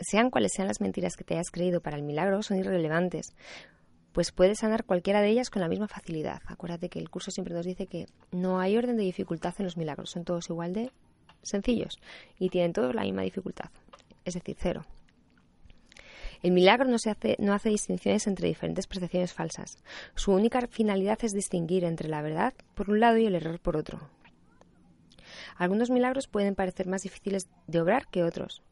Sean 0.00 0.30
cuales 0.30 0.52
sean 0.54 0.68
las 0.68 0.80
mentiras 0.80 1.16
que 1.16 1.24
te 1.24 1.34
hayas 1.34 1.50
creído 1.50 1.80
para 1.80 1.96
el 1.96 2.02
milagro, 2.02 2.42
son 2.42 2.58
irrelevantes, 2.58 3.34
pues 4.12 4.32
puedes 4.32 4.58
sanar 4.58 4.84
cualquiera 4.84 5.20
de 5.20 5.28
ellas 5.28 5.50
con 5.50 5.60
la 5.60 5.68
misma 5.68 5.88
facilidad. 5.88 6.40
Acuérdate 6.46 6.88
que 6.88 6.98
el 6.98 7.10
curso 7.10 7.30
siempre 7.30 7.54
nos 7.54 7.66
dice 7.66 7.86
que 7.86 8.06
no 8.30 8.60
hay 8.60 8.76
orden 8.76 8.96
de 8.96 9.02
dificultad 9.02 9.54
en 9.58 9.64
los 9.64 9.76
milagros, 9.76 10.10
son 10.10 10.24
todos 10.24 10.48
igual 10.50 10.72
de 10.72 10.92
sencillos 11.42 11.98
y 12.38 12.48
tienen 12.48 12.72
todos 12.72 12.94
la 12.94 13.02
misma 13.02 13.22
dificultad, 13.22 13.70
es 14.24 14.34
decir, 14.34 14.56
cero. 14.58 14.84
El 16.44 16.52
milagro 16.52 16.86
no, 16.86 16.96
hace, 16.96 17.38
hace 17.50 17.68
distinciones 17.70 18.26
entre 18.26 18.48
diferentes 18.48 18.86
percepciones 18.86 19.32
falsas. 19.32 19.78
Su 20.14 20.30
única 20.32 20.60
finalidad 20.66 21.18
es 21.22 21.32
distinguir 21.32 21.84
entre 21.84 22.06
la 22.06 22.20
verdad 22.20 22.52
por 22.74 22.90
un 22.90 23.00
lado 23.00 23.16
y 23.16 23.24
el 23.24 23.34
error 23.34 23.58
por 23.58 23.78
otro. 23.78 24.10
Algunos 25.56 25.88
milagros 25.88 26.28
pueden 26.28 26.54
parecer 26.54 26.86
más 26.86 27.00
difíciles 27.00 27.48
de 27.66 27.80
obrar 27.80 28.08
que 28.08 28.24
otros, 28.24 28.62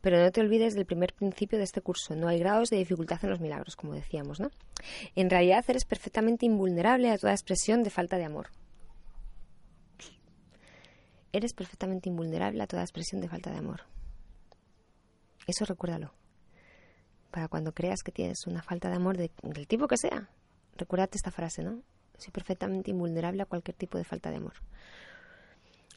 pero 0.00 0.18
no 0.18 0.32
te 0.32 0.40
olvides 0.40 0.74
del 0.74 0.84
primer 0.84 1.14
principio 1.14 1.58
de 1.58 1.64
este 1.64 1.80
curso. 1.80 2.16
No 2.16 2.26
hay 2.26 2.40
grados 2.40 2.70
de 2.70 2.78
dificultad 2.78 3.20
en 3.22 3.30
los 3.30 3.38
milagros, 3.38 3.76
como 3.76 3.94
decíamos, 3.94 4.40
¿no? 4.40 4.50
En 5.14 5.30
realidad 5.30 5.64
eres 5.68 5.84
perfectamente 5.84 6.44
invulnerable 6.44 7.08
a 7.08 7.18
toda 7.18 7.34
expresión 7.34 7.84
de 7.84 7.90
falta 7.90 8.16
de 8.16 8.24
amor. 8.24 8.48
eres 11.32 11.54
perfectamente 11.54 12.08
invulnerable 12.08 12.60
a 12.64 12.66
toda 12.66 12.82
expresión 12.82 13.20
de 13.20 13.28
falta 13.28 13.52
de 13.52 13.58
amor. 13.58 13.82
Eso 15.46 15.64
recuérdalo. 15.64 16.12
Para 17.32 17.48
cuando 17.48 17.72
creas 17.72 18.02
que 18.02 18.12
tienes 18.12 18.46
una 18.46 18.62
falta 18.62 18.90
de 18.90 18.96
amor 18.96 19.16
del 19.16 19.66
tipo 19.66 19.88
que 19.88 19.96
sea, 19.96 20.28
recuérdate 20.76 21.16
esta 21.16 21.30
frase, 21.30 21.62
¿no? 21.62 21.82
Soy 22.18 22.30
perfectamente 22.30 22.90
invulnerable 22.90 23.42
a 23.42 23.46
cualquier 23.46 23.74
tipo 23.74 23.96
de 23.96 24.04
falta 24.04 24.30
de 24.30 24.36
amor. 24.36 24.52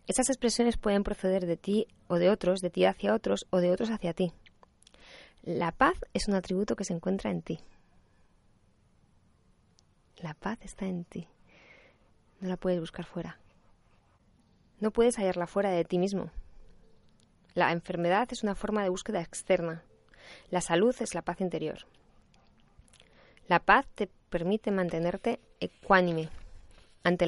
Esas 0.08 0.30
expresiones 0.30 0.78
pueden 0.78 1.04
proceder 1.04 1.45
de 1.45 1.58
ti 1.58 1.88
o 2.08 2.15
de 2.15 2.30
otros, 2.30 2.62
de 2.62 2.69
ti 2.69 2.86
hacia 2.86 3.13
otros 3.13 3.48
o 3.50 3.58
de 3.58 3.69
otros 3.69 3.89
hacia 3.89 4.13
ti. 4.13 4.32
La 5.43 5.74
paz 5.74 5.95
es 6.13 6.30
un 6.30 6.36
atributo 6.36 6.78
que 6.78 6.86
se 6.86 6.93
encuentra 6.93 7.32
en 7.32 7.41
ti. 7.41 7.60
La 10.21 10.36
paz 10.36 10.60
está 10.62 10.86
en 10.86 11.04
ti. 11.04 11.28
No 12.39 12.48
la 12.48 12.56
puedes 12.56 12.80
buscar 12.80 13.06
fuera. 13.06 13.39
No 14.80 14.91
puedes 14.91 15.17
hallarla 15.17 15.48
fuera 15.48 15.69
de 15.69 15.84
ti 15.84 16.00
mismo. 16.00 16.32
La 17.56 17.74
enfermedad 17.74 18.30
es 18.32 18.41
una 18.41 18.56
forma 18.56 18.84
de 18.84 18.89
búsqueda 18.89 19.21
externa. 19.21 19.84
La 20.49 20.61
salud 20.61 20.95
es 20.99 21.13
la 21.13 21.21
paz 21.21 21.41
interior. 21.41 21.85
La 23.47 23.59
paz 23.59 23.85
te 23.93 24.09
permite 24.29 24.71
mantenerte 24.71 25.39
ecuánime 25.59 26.29
ante 27.03 27.27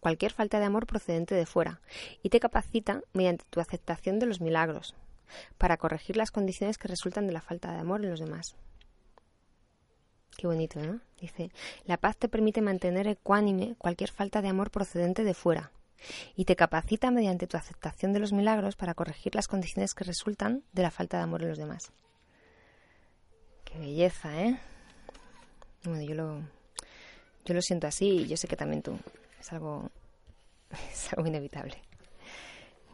cualquier 0.00 0.32
falta 0.32 0.60
de 0.60 0.66
amor 0.66 0.86
procedente 0.86 1.34
de 1.34 1.46
fuera 1.46 1.80
y 2.22 2.30
te 2.30 2.40
capacita 2.40 3.02
mediante 3.12 3.44
tu 3.50 3.60
aceptación 3.60 4.18
de 4.18 4.26
los 4.26 4.40
milagros 4.40 4.94
para 5.58 5.76
corregir 5.76 6.16
las 6.16 6.30
condiciones 6.30 6.78
que 6.78 6.88
resultan 6.88 7.26
de 7.26 7.32
la 7.32 7.40
falta 7.40 7.72
de 7.72 7.78
amor 7.78 8.04
en 8.04 8.10
los 8.10 8.20
demás. 8.20 8.56
Qué 10.36 10.46
bonito, 10.46 10.80
¿no? 10.80 11.00
Dice, 11.20 11.50
la 11.84 11.96
paz 11.96 12.16
te 12.16 12.28
permite 12.28 12.62
mantener 12.62 13.08
ecuánime 13.08 13.74
cualquier 13.76 14.10
falta 14.10 14.40
de 14.40 14.48
amor 14.48 14.70
procedente 14.70 15.24
de 15.24 15.34
fuera 15.34 15.72
y 16.36 16.44
te 16.44 16.54
capacita 16.54 17.10
mediante 17.10 17.48
tu 17.48 17.56
aceptación 17.56 18.12
de 18.12 18.20
los 18.20 18.32
milagros 18.32 18.76
para 18.76 18.94
corregir 18.94 19.34
las 19.34 19.48
condiciones 19.48 19.94
que 19.94 20.04
resultan 20.04 20.62
de 20.72 20.82
la 20.82 20.92
falta 20.92 21.16
de 21.16 21.24
amor 21.24 21.42
en 21.42 21.48
los 21.48 21.58
demás. 21.58 21.92
Qué 23.68 23.78
belleza, 23.78 24.42
¿eh? 24.42 24.58
Bueno, 25.84 26.02
yo 26.02 26.14
lo, 26.14 26.40
yo 27.44 27.54
lo 27.54 27.60
siento 27.60 27.86
así 27.86 28.20
y 28.20 28.26
yo 28.26 28.36
sé 28.38 28.48
que 28.48 28.56
también 28.56 28.82
tú. 28.82 28.98
Es 29.38 29.52
algo, 29.52 29.90
es 30.90 31.12
algo 31.12 31.26
inevitable. 31.26 31.76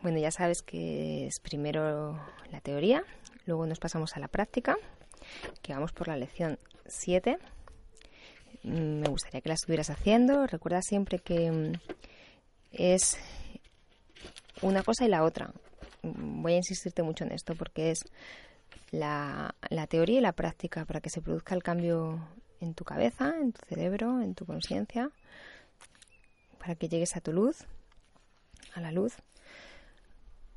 Bueno, 0.02 0.18
ya 0.18 0.32
sabes 0.32 0.62
que 0.62 1.26
es 1.26 1.38
primero 1.40 2.20
la 2.50 2.60
teoría, 2.60 3.04
luego 3.46 3.66
nos 3.66 3.78
pasamos 3.78 4.16
a 4.16 4.20
la 4.20 4.28
práctica, 4.28 4.76
que 5.62 5.72
vamos 5.72 5.92
por 5.92 6.08
la 6.08 6.16
lección 6.16 6.58
7. 6.87 7.38
Mm, 8.64 9.00
me 9.00 9.08
gustaría 9.08 9.42
que 9.42 9.48
la 9.48 9.54
estuvieras 9.54 9.90
haciendo. 9.90 10.46
Recuerda 10.48 10.82
siempre 10.82 11.20
que 11.20 11.52
mm, 11.52 11.72
es 12.72 13.16
una 14.60 14.82
cosa 14.82 15.04
y 15.04 15.08
la 15.08 15.22
otra. 15.22 15.52
Mm, 16.02 16.42
voy 16.42 16.54
a 16.54 16.56
insistirte 16.56 17.02
mucho 17.04 17.24
en 17.24 17.32
esto 17.32 17.54
porque 17.54 17.92
es 17.92 18.04
la, 18.90 19.54
la 19.70 19.87
teoría 19.87 20.18
y 20.18 20.22
la 20.22 20.32
práctica 20.32 20.84
para 20.84 21.00
que 21.00 21.10
se 21.10 21.20
produzca 21.20 21.54
el 21.54 21.62
cambio 21.62 22.20
en 22.60 22.74
tu 22.74 22.84
cabeza, 22.84 23.34
en 23.40 23.52
tu 23.52 23.60
cerebro, 23.66 24.20
en 24.20 24.34
tu 24.34 24.46
conciencia, 24.46 25.10
para 26.58 26.74
que 26.74 26.88
llegues 26.88 27.16
a 27.16 27.20
tu 27.20 27.32
luz, 27.32 27.66
a 28.74 28.80
la 28.80 28.92
luz. 28.92 29.14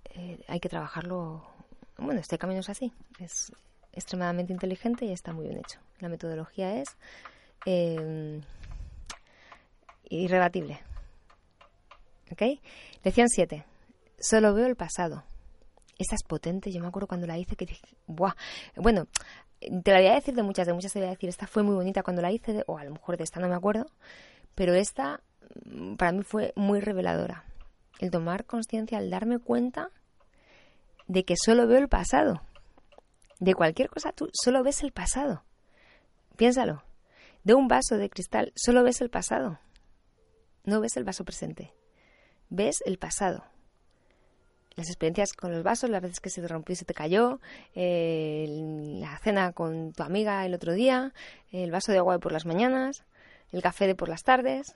Eh, 0.06 0.40
hay 0.48 0.60
que 0.60 0.70
trabajarlo. 0.70 1.46
Bueno, 1.98 2.20
este 2.20 2.38
camino 2.38 2.62
es 2.62 2.70
así. 2.70 2.92
Es, 3.20 3.52
extremadamente 3.98 4.54
inteligente 4.54 5.06
y 5.06 5.12
está 5.12 5.34
muy 5.34 5.48
bien 5.48 5.58
hecho. 5.58 5.80
La 6.00 6.08
metodología 6.08 6.80
es 6.80 6.90
eh, 7.66 8.40
irrebatible. 10.10 10.80
¿Ok? 12.32 12.44
Lección 13.04 13.28
7. 13.28 13.66
Solo 14.20 14.54
veo 14.54 14.68
el 14.68 14.76
pasado. 14.76 15.24
Esta 15.98 16.16
es 16.16 16.24
potente. 16.24 16.72
Yo 16.72 16.82
me 16.82 16.88
acuerdo 16.88 17.08
cuando 17.08 17.28
la 17.28 17.38
hice 17.38 17.56
que 17.56 17.66
dije, 17.66 17.88
¡buah! 18.08 18.36
Bueno, 18.76 19.08
te 19.60 19.92
la 19.92 20.00
voy 20.00 20.08
a 20.08 20.16
decir 20.16 20.36
de 20.36 20.44
muchas, 20.44 20.68
de 20.68 20.74
muchas 20.74 20.94
te 20.94 21.00
voy 21.00 21.08
a 21.08 21.12
decir, 21.12 21.30
esta 21.30 21.48
fue 21.48 21.64
muy 21.64 21.76
bonita 21.76 22.04
cuando 22.04 22.22
la 22.22 22.32
hice, 22.32 22.64
o 22.68 22.78
a 22.78 22.84
lo 22.84 22.92
mejor 22.92 23.18
de 23.18 23.24
esta 23.24 23.40
no 23.40 23.48
me 23.48 23.56
acuerdo, 23.56 23.88
pero 24.56 24.74
esta 24.74 25.22
mm, 25.66 25.96
para 25.96 26.12
mí 26.12 26.24
fue 26.24 26.54
muy 26.56 26.80
reveladora. 26.80 27.46
El 28.00 28.12
tomar 28.12 28.46
conciencia, 28.46 29.00
el 29.00 29.10
darme 29.10 29.40
cuenta 29.40 29.90
de 31.08 31.24
que 31.26 31.36
solo 31.38 31.68
veo 31.68 31.80
el 31.80 31.88
pasado 31.88 32.42
de 33.40 33.54
cualquier 33.54 33.90
cosa 33.90 34.12
tú 34.12 34.30
solo 34.34 34.64
ves 34.64 34.84
el 34.84 34.92
pasado. 34.92 35.44
Piénsalo. 36.36 36.84
De 37.44 37.54
un 37.54 37.68
vaso 37.68 37.98
de 37.98 38.10
cristal 38.10 38.52
solo 38.56 38.84
ves 38.84 39.02
el 39.02 39.10
pasado. 39.10 39.60
No 40.64 40.82
ves 40.82 40.98
el 40.98 41.04
vaso 41.04 41.24
presente. 41.24 41.74
Ves 42.50 42.78
el 42.86 42.98
pasado. 42.98 43.46
Las 44.78 44.90
experiencias 44.90 45.34
con 45.34 45.52
los 45.52 45.64
vasos, 45.64 45.90
las 45.90 46.04
veces 46.04 46.20
que 46.20 46.30
se 46.30 46.40
te 46.40 46.48
rompió 46.48 46.74
y 46.74 46.76
se 46.76 46.86
te 46.86 46.94
cayó, 46.94 47.42
la 47.74 49.20
cena 49.24 49.52
con 49.52 49.92
tu 49.92 50.04
amiga 50.04 50.46
el 50.46 50.54
otro 50.54 50.74
día, 50.74 51.14
el 51.52 51.72
vaso 51.72 51.92
de 51.92 51.98
agua 51.98 52.14
de 52.14 52.20
por 52.20 52.32
las 52.32 52.46
mañanas, 52.46 53.04
el 53.52 53.64
café 53.64 53.88
de 53.88 53.96
por 53.96 54.08
las 54.08 54.24
tardes. 54.24 54.76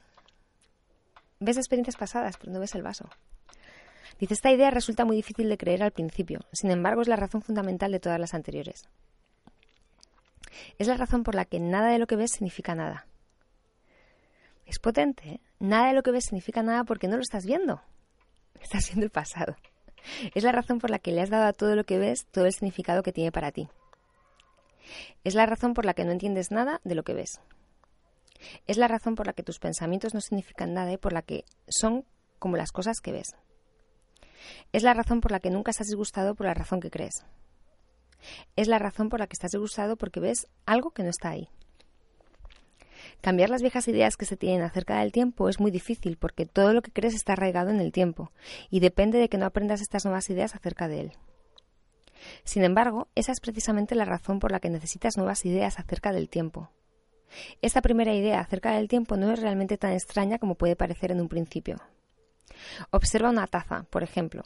Ves 1.39 1.57
experiencias 1.57 1.97
pasadas, 1.97 2.37
pero 2.37 2.51
no 2.51 2.59
ves 2.59 2.73
el 2.73 2.81
vaso. 2.81 3.09
Dice, 4.19 4.33
esta 4.33 4.51
idea 4.51 4.71
resulta 4.71 5.05
muy 5.05 5.15
difícil 5.15 5.49
de 5.49 5.57
creer 5.57 5.83
al 5.83 5.91
principio, 5.91 6.39
sin 6.51 6.71
embargo 6.71 7.03
es 7.03 7.07
la 7.07 7.15
razón 7.15 7.43
fundamental 7.43 7.91
de 7.91 7.99
todas 7.99 8.19
las 8.19 8.33
anteriores. 8.33 8.89
Es 10.79 10.87
la 10.87 10.97
razón 10.97 11.21
por 11.23 11.35
la 11.35 11.45
que 11.45 11.59
nada 11.59 11.89
de 11.89 11.99
lo 11.99 12.07
que 12.07 12.15
ves 12.15 12.31
significa 12.31 12.73
nada. 12.73 13.05
Es 14.65 14.79
potente, 14.79 15.29
¿eh? 15.29 15.41
Nada 15.59 15.89
de 15.89 15.93
lo 15.93 16.01
que 16.01 16.11
ves 16.11 16.25
significa 16.25 16.63
nada 16.63 16.85
porque 16.85 17.07
no 17.07 17.17
lo 17.17 17.21
estás 17.21 17.45
viendo. 17.45 17.81
Estás 18.61 18.87
viendo 18.87 19.05
el 19.05 19.11
pasado. 19.11 19.55
Es 20.33 20.43
la 20.43 20.51
razón 20.51 20.79
por 20.79 20.89
la 20.89 20.99
que 20.99 21.11
le 21.11 21.21
has 21.21 21.29
dado 21.29 21.45
a 21.45 21.53
todo 21.53 21.75
lo 21.75 21.83
que 21.83 21.97
ves 21.97 22.25
todo 22.31 22.45
el 22.45 22.53
significado 22.53 23.03
que 23.03 23.13
tiene 23.13 23.31
para 23.31 23.51
ti. 23.51 23.67
Es 25.23 25.35
la 25.35 25.45
razón 25.45 25.73
por 25.73 25.85
la 25.85 25.93
que 25.93 26.03
no 26.03 26.11
entiendes 26.11 26.51
nada 26.51 26.81
de 26.83 26.95
lo 26.95 27.03
que 27.03 27.13
ves. 27.13 27.39
Es 28.67 28.77
la 28.77 28.87
razón 28.87 29.15
por 29.15 29.27
la 29.27 29.33
que 29.33 29.43
tus 29.43 29.59
pensamientos 29.59 30.13
no 30.13 30.21
significan 30.21 30.73
nada 30.73 30.91
y 30.91 30.97
por 30.97 31.13
la 31.13 31.21
que 31.21 31.45
son 31.67 32.05
como 32.39 32.57
las 32.57 32.71
cosas 32.71 32.99
que 32.99 33.11
ves. 33.11 33.35
Es 34.73 34.83
la 34.83 34.93
razón 34.93 35.21
por 35.21 35.31
la 35.31 35.39
que 35.39 35.51
nunca 35.51 35.71
estás 35.71 35.87
disgustado 35.87 36.35
por 36.35 36.47
la 36.47 36.53
razón 36.53 36.79
que 36.79 36.89
crees. 36.89 37.23
Es 38.55 38.67
la 38.67 38.79
razón 38.79 39.09
por 39.09 39.19
la 39.19 39.27
que 39.27 39.33
estás 39.33 39.51
disgustado 39.51 39.95
porque 39.95 40.19
ves 40.19 40.47
algo 40.65 40.91
que 40.91 41.03
no 41.03 41.09
está 41.09 41.29
ahí. 41.29 41.49
Cambiar 43.21 43.51
las 43.51 43.61
viejas 43.61 43.87
ideas 43.87 44.17
que 44.17 44.25
se 44.25 44.35
tienen 44.35 44.63
acerca 44.63 44.99
del 44.99 45.11
tiempo 45.11 45.47
es 45.47 45.59
muy 45.59 45.69
difícil 45.69 46.17
porque 46.17 46.47
todo 46.47 46.73
lo 46.73 46.81
que 46.81 46.91
crees 46.91 47.13
está 47.13 47.33
arraigado 47.33 47.69
en 47.69 47.79
el 47.79 47.91
tiempo 47.91 48.31
y 48.69 48.79
depende 48.79 49.19
de 49.19 49.29
que 49.29 49.37
no 49.37 49.45
aprendas 49.45 49.81
estas 49.81 50.05
nuevas 50.05 50.29
ideas 50.29 50.55
acerca 50.55 50.87
de 50.87 51.01
él. 51.01 51.11
Sin 52.43 52.63
embargo, 52.63 53.07
esa 53.15 53.31
es 53.31 53.39
precisamente 53.39 53.95
la 53.95 54.05
razón 54.05 54.39
por 54.39 54.51
la 54.51 54.59
que 54.59 54.69
necesitas 54.69 55.17
nuevas 55.17 55.45
ideas 55.45 55.79
acerca 55.79 56.11
del 56.11 56.29
tiempo. 56.29 56.71
Esta 57.61 57.81
primera 57.81 58.13
idea 58.13 58.39
acerca 58.39 58.73
del 58.73 58.87
tiempo 58.87 59.17
no 59.17 59.31
es 59.31 59.39
realmente 59.39 59.77
tan 59.77 59.93
extraña 59.93 60.39
como 60.39 60.55
puede 60.55 60.75
parecer 60.75 61.11
en 61.11 61.21
un 61.21 61.29
principio. 61.29 61.77
Observa 62.89 63.29
una 63.29 63.47
taza, 63.47 63.85
por 63.89 64.03
ejemplo. 64.03 64.43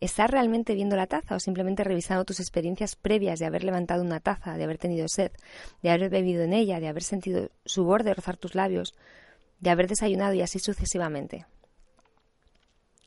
¿Estás 0.00 0.30
realmente 0.30 0.74
viendo 0.74 0.96
la 0.96 1.06
taza 1.06 1.36
o 1.36 1.40
simplemente 1.40 1.84
revisando 1.84 2.24
tus 2.24 2.40
experiencias 2.40 2.96
previas 2.96 3.38
de 3.38 3.46
haber 3.46 3.64
levantado 3.64 4.02
una 4.02 4.20
taza, 4.20 4.56
de 4.56 4.64
haber 4.64 4.78
tenido 4.78 5.06
sed, 5.08 5.32
de 5.82 5.90
haber 5.90 6.10
bebido 6.10 6.42
en 6.42 6.52
ella, 6.52 6.80
de 6.80 6.88
haber 6.88 7.02
sentido 7.02 7.50
su 7.64 7.84
borde 7.84 8.14
rozar 8.14 8.36
tus 8.36 8.54
labios, 8.54 8.94
de 9.60 9.70
haber 9.70 9.88
desayunado 9.88 10.34
y 10.34 10.42
así 10.42 10.58
sucesivamente? 10.58 11.46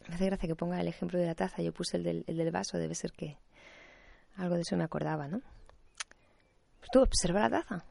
Me 0.07 0.15
hace 0.15 0.25
gracia 0.25 0.47
que 0.47 0.55
ponga 0.55 0.79
el 0.81 0.87
ejemplo 0.87 1.19
de 1.19 1.27
la 1.27 1.35
taza. 1.35 1.61
Yo 1.61 1.71
puse 1.71 1.97
el 1.97 2.03
del, 2.03 2.23
el 2.27 2.37
del 2.37 2.51
vaso, 2.51 2.77
debe 2.77 2.95
ser 2.95 3.11
que 3.11 3.37
algo 4.37 4.55
de 4.55 4.61
eso 4.61 4.75
me 4.75 4.83
acordaba, 4.83 5.27
¿no? 5.27 5.41
Pues 6.79 6.89
tú 6.91 7.01
observa 7.01 7.41
la 7.41 7.49
taza 7.49 7.85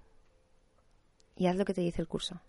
y 1.36 1.46
haz 1.46 1.56
lo 1.56 1.64
que 1.64 1.74
te 1.74 1.80
dice 1.80 2.02
el 2.02 2.08
curso. 2.08 2.40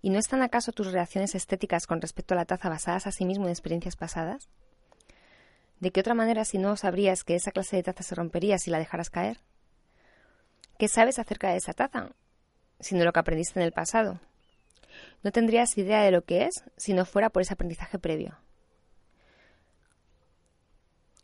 ¿Y 0.00 0.10
no 0.10 0.18
están 0.18 0.42
acaso 0.42 0.72
tus 0.72 0.92
reacciones 0.92 1.34
estéticas 1.34 1.86
con 1.86 2.00
respecto 2.00 2.34
a 2.34 2.36
la 2.36 2.44
taza 2.44 2.68
basadas 2.68 3.06
a 3.06 3.12
sí 3.12 3.24
mismo 3.24 3.44
en 3.44 3.50
experiencias 3.50 3.96
pasadas? 3.96 4.48
¿De 5.80 5.90
qué 5.90 6.00
otra 6.00 6.14
manera 6.14 6.44
si 6.44 6.58
no 6.58 6.76
sabrías 6.76 7.22
que 7.22 7.34
esa 7.34 7.52
clase 7.52 7.76
de 7.76 7.82
taza 7.82 8.02
se 8.02 8.14
rompería 8.14 8.58
si 8.58 8.70
la 8.70 8.78
dejaras 8.78 9.10
caer? 9.10 9.40
¿Qué 10.78 10.88
sabes 10.88 11.18
acerca 11.18 11.50
de 11.50 11.56
esa 11.56 11.74
taza? 11.74 12.10
Sino 12.80 13.04
lo 13.04 13.12
que 13.12 13.20
aprendiste 13.20 13.58
en 13.58 13.64
el 13.64 13.72
pasado. 13.72 14.20
No 15.22 15.32
tendrías 15.32 15.76
idea 15.76 16.02
de 16.02 16.10
lo 16.10 16.24
que 16.24 16.44
es 16.44 16.64
si 16.76 16.94
no 16.94 17.04
fuera 17.04 17.30
por 17.30 17.42
ese 17.42 17.54
aprendizaje 17.54 17.98
previo. 17.98 18.38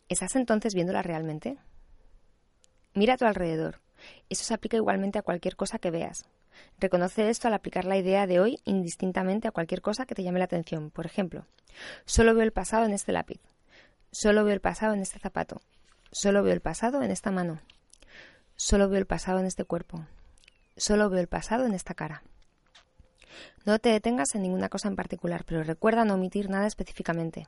¿Estás 0.09 0.37
entonces 0.37 0.75
viéndola 0.75 1.03
realmente? 1.03 1.57
Mira 2.95 3.15
a 3.15 3.17
tu 3.17 3.25
alrededor. 3.25 3.81
Eso 4.29 4.45
se 4.45 4.53
aplica 4.53 4.77
igualmente 4.77 5.19
a 5.19 5.23
cualquier 5.23 5.57
cosa 5.57 5.79
que 5.79 5.91
veas. 5.91 6.27
Reconoce 6.79 7.31
esto 7.31 7.49
al 7.49 7.55
aplicar 7.55 7.87
la 7.87 7.97
idea 7.97 8.27
de 8.27 8.41
hoy 8.41 8.59
indistintamente 8.65 9.49
a 9.49 9.53
cualquier 9.53 9.81
cosa 9.81 10.05
que 10.05 10.15
te 10.15 10.23
llame 10.23 10.38
la 10.38 10.45
atención. 10.45 10.91
Por 10.91 11.07
ejemplo, 11.07 11.47
solo 12.05 12.35
veo 12.35 12.43
el 12.43 12.53
pasado 12.53 12.85
en 12.85 12.93
este 12.93 13.12
lápiz. 13.12 13.41
Solo 14.12 14.44
veo 14.44 14.53
el 14.55 14.61
pasado 14.61 14.92
en 14.94 15.01
este 15.01 15.18
zapato. 15.18 15.61
Solo 16.12 16.42
veo 16.42 16.53
el 16.53 16.61
pasado 16.61 17.03
en 17.03 17.11
esta 17.11 17.31
mano. 17.31 17.61
Solo 18.57 18.88
veo 18.88 18.98
el 18.98 19.07
pasado 19.07 19.40
en 19.40 19.46
este 19.46 19.64
cuerpo. 19.64 20.07
Solo 20.77 21.09
veo 21.09 21.18
el 21.18 21.29
pasado 21.29 21.64
en 21.64 21.72
esta 21.72 21.94
cara. 21.94 22.22
No 23.64 23.79
te 23.79 23.88
detengas 23.88 24.35
en 24.35 24.42
ninguna 24.42 24.68
cosa 24.68 24.88
en 24.88 24.96
particular, 24.96 25.44
pero 25.46 25.62
recuerda 25.62 26.05
no 26.05 26.14
omitir 26.14 26.51
nada 26.51 26.66
específicamente. 26.66 27.46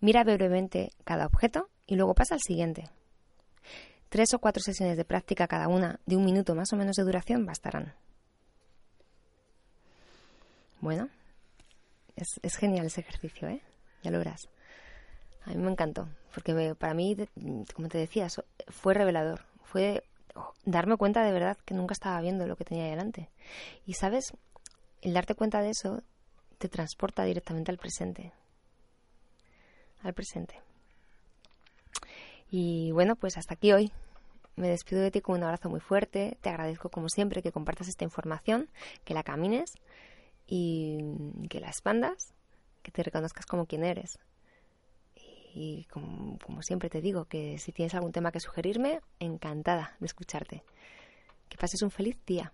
Mira 0.00 0.24
brevemente 0.24 0.90
cada 1.04 1.26
objeto 1.26 1.68
y 1.86 1.96
luego 1.96 2.14
pasa 2.14 2.34
al 2.34 2.40
siguiente. 2.40 2.88
Tres 4.08 4.32
o 4.34 4.38
cuatro 4.38 4.62
sesiones 4.62 4.96
de 4.96 5.04
práctica 5.04 5.46
cada 5.46 5.68
una 5.68 6.00
de 6.06 6.16
un 6.16 6.24
minuto 6.24 6.54
más 6.54 6.72
o 6.72 6.76
menos 6.76 6.96
de 6.96 7.02
duración 7.02 7.44
bastarán. 7.46 7.94
Bueno, 10.80 11.08
es, 12.16 12.56
genial 12.56 12.86
ese 12.86 13.02
ejercicio, 13.02 13.48
¿eh? 13.48 13.62
Ya 14.02 14.10
lo 14.10 14.18
verás. 14.18 14.48
A 15.44 15.50
mí 15.50 15.56
me 15.56 15.70
encantó, 15.70 16.08
porque 16.34 16.74
para 16.76 16.94
mí, 16.94 17.16
como 17.74 17.88
te 17.88 17.98
decía, 17.98 18.28
fue 18.68 18.94
revelador. 18.94 19.44
Fue 19.64 20.04
darme 20.64 20.96
cuenta 20.96 21.24
de 21.24 21.32
verdad 21.32 21.56
que 21.64 21.74
nunca 21.74 21.92
estaba 21.92 22.20
viendo 22.20 22.46
lo 22.46 22.56
que 22.56 22.64
tenía 22.64 22.86
delante. 22.86 23.28
Y 23.86 23.94
sabes, 23.94 24.32
el 25.00 25.14
darte 25.14 25.34
cuenta 25.34 25.60
de 25.60 25.70
eso 25.70 26.02
te 26.58 26.68
transporta 26.68 27.24
directamente 27.24 27.70
al 27.70 27.78
presente. 27.78 28.32
Al 30.02 30.14
presente. 30.14 30.60
Y 32.50 32.92
bueno, 32.92 33.16
pues 33.16 33.36
hasta 33.36 33.54
aquí 33.54 33.72
hoy. 33.72 33.92
Me 34.54 34.68
despido 34.68 35.00
de 35.00 35.10
ti 35.10 35.22
con 35.22 35.36
un 35.36 35.44
abrazo 35.44 35.70
muy 35.70 35.80
fuerte. 35.80 36.36
Te 36.40 36.50
agradezco 36.50 36.90
como 36.90 37.08
siempre 37.08 37.42
que 37.42 37.52
compartas 37.52 37.88
esta 37.88 38.04
información, 38.04 38.68
que 39.04 39.14
la 39.14 39.22
camines 39.22 39.72
y 40.46 41.48
que 41.48 41.60
la 41.60 41.68
expandas, 41.68 42.34
que 42.82 42.90
te 42.90 43.02
reconozcas 43.02 43.46
como 43.46 43.66
quien 43.66 43.84
eres. 43.84 44.18
Y 45.54 45.84
como, 45.90 46.62
siempre 46.62 46.88
te 46.88 47.00
digo, 47.00 47.26
que 47.26 47.58
si 47.58 47.72
tienes 47.72 47.94
algún 47.94 48.12
tema 48.12 48.32
que 48.32 48.40
sugerirme, 48.40 49.00
encantada 49.20 49.96
de 50.00 50.06
escucharte. 50.06 50.62
Que 51.48 51.58
pases 51.58 51.82
un 51.82 51.90
feliz 51.90 52.16
día. 52.26 52.52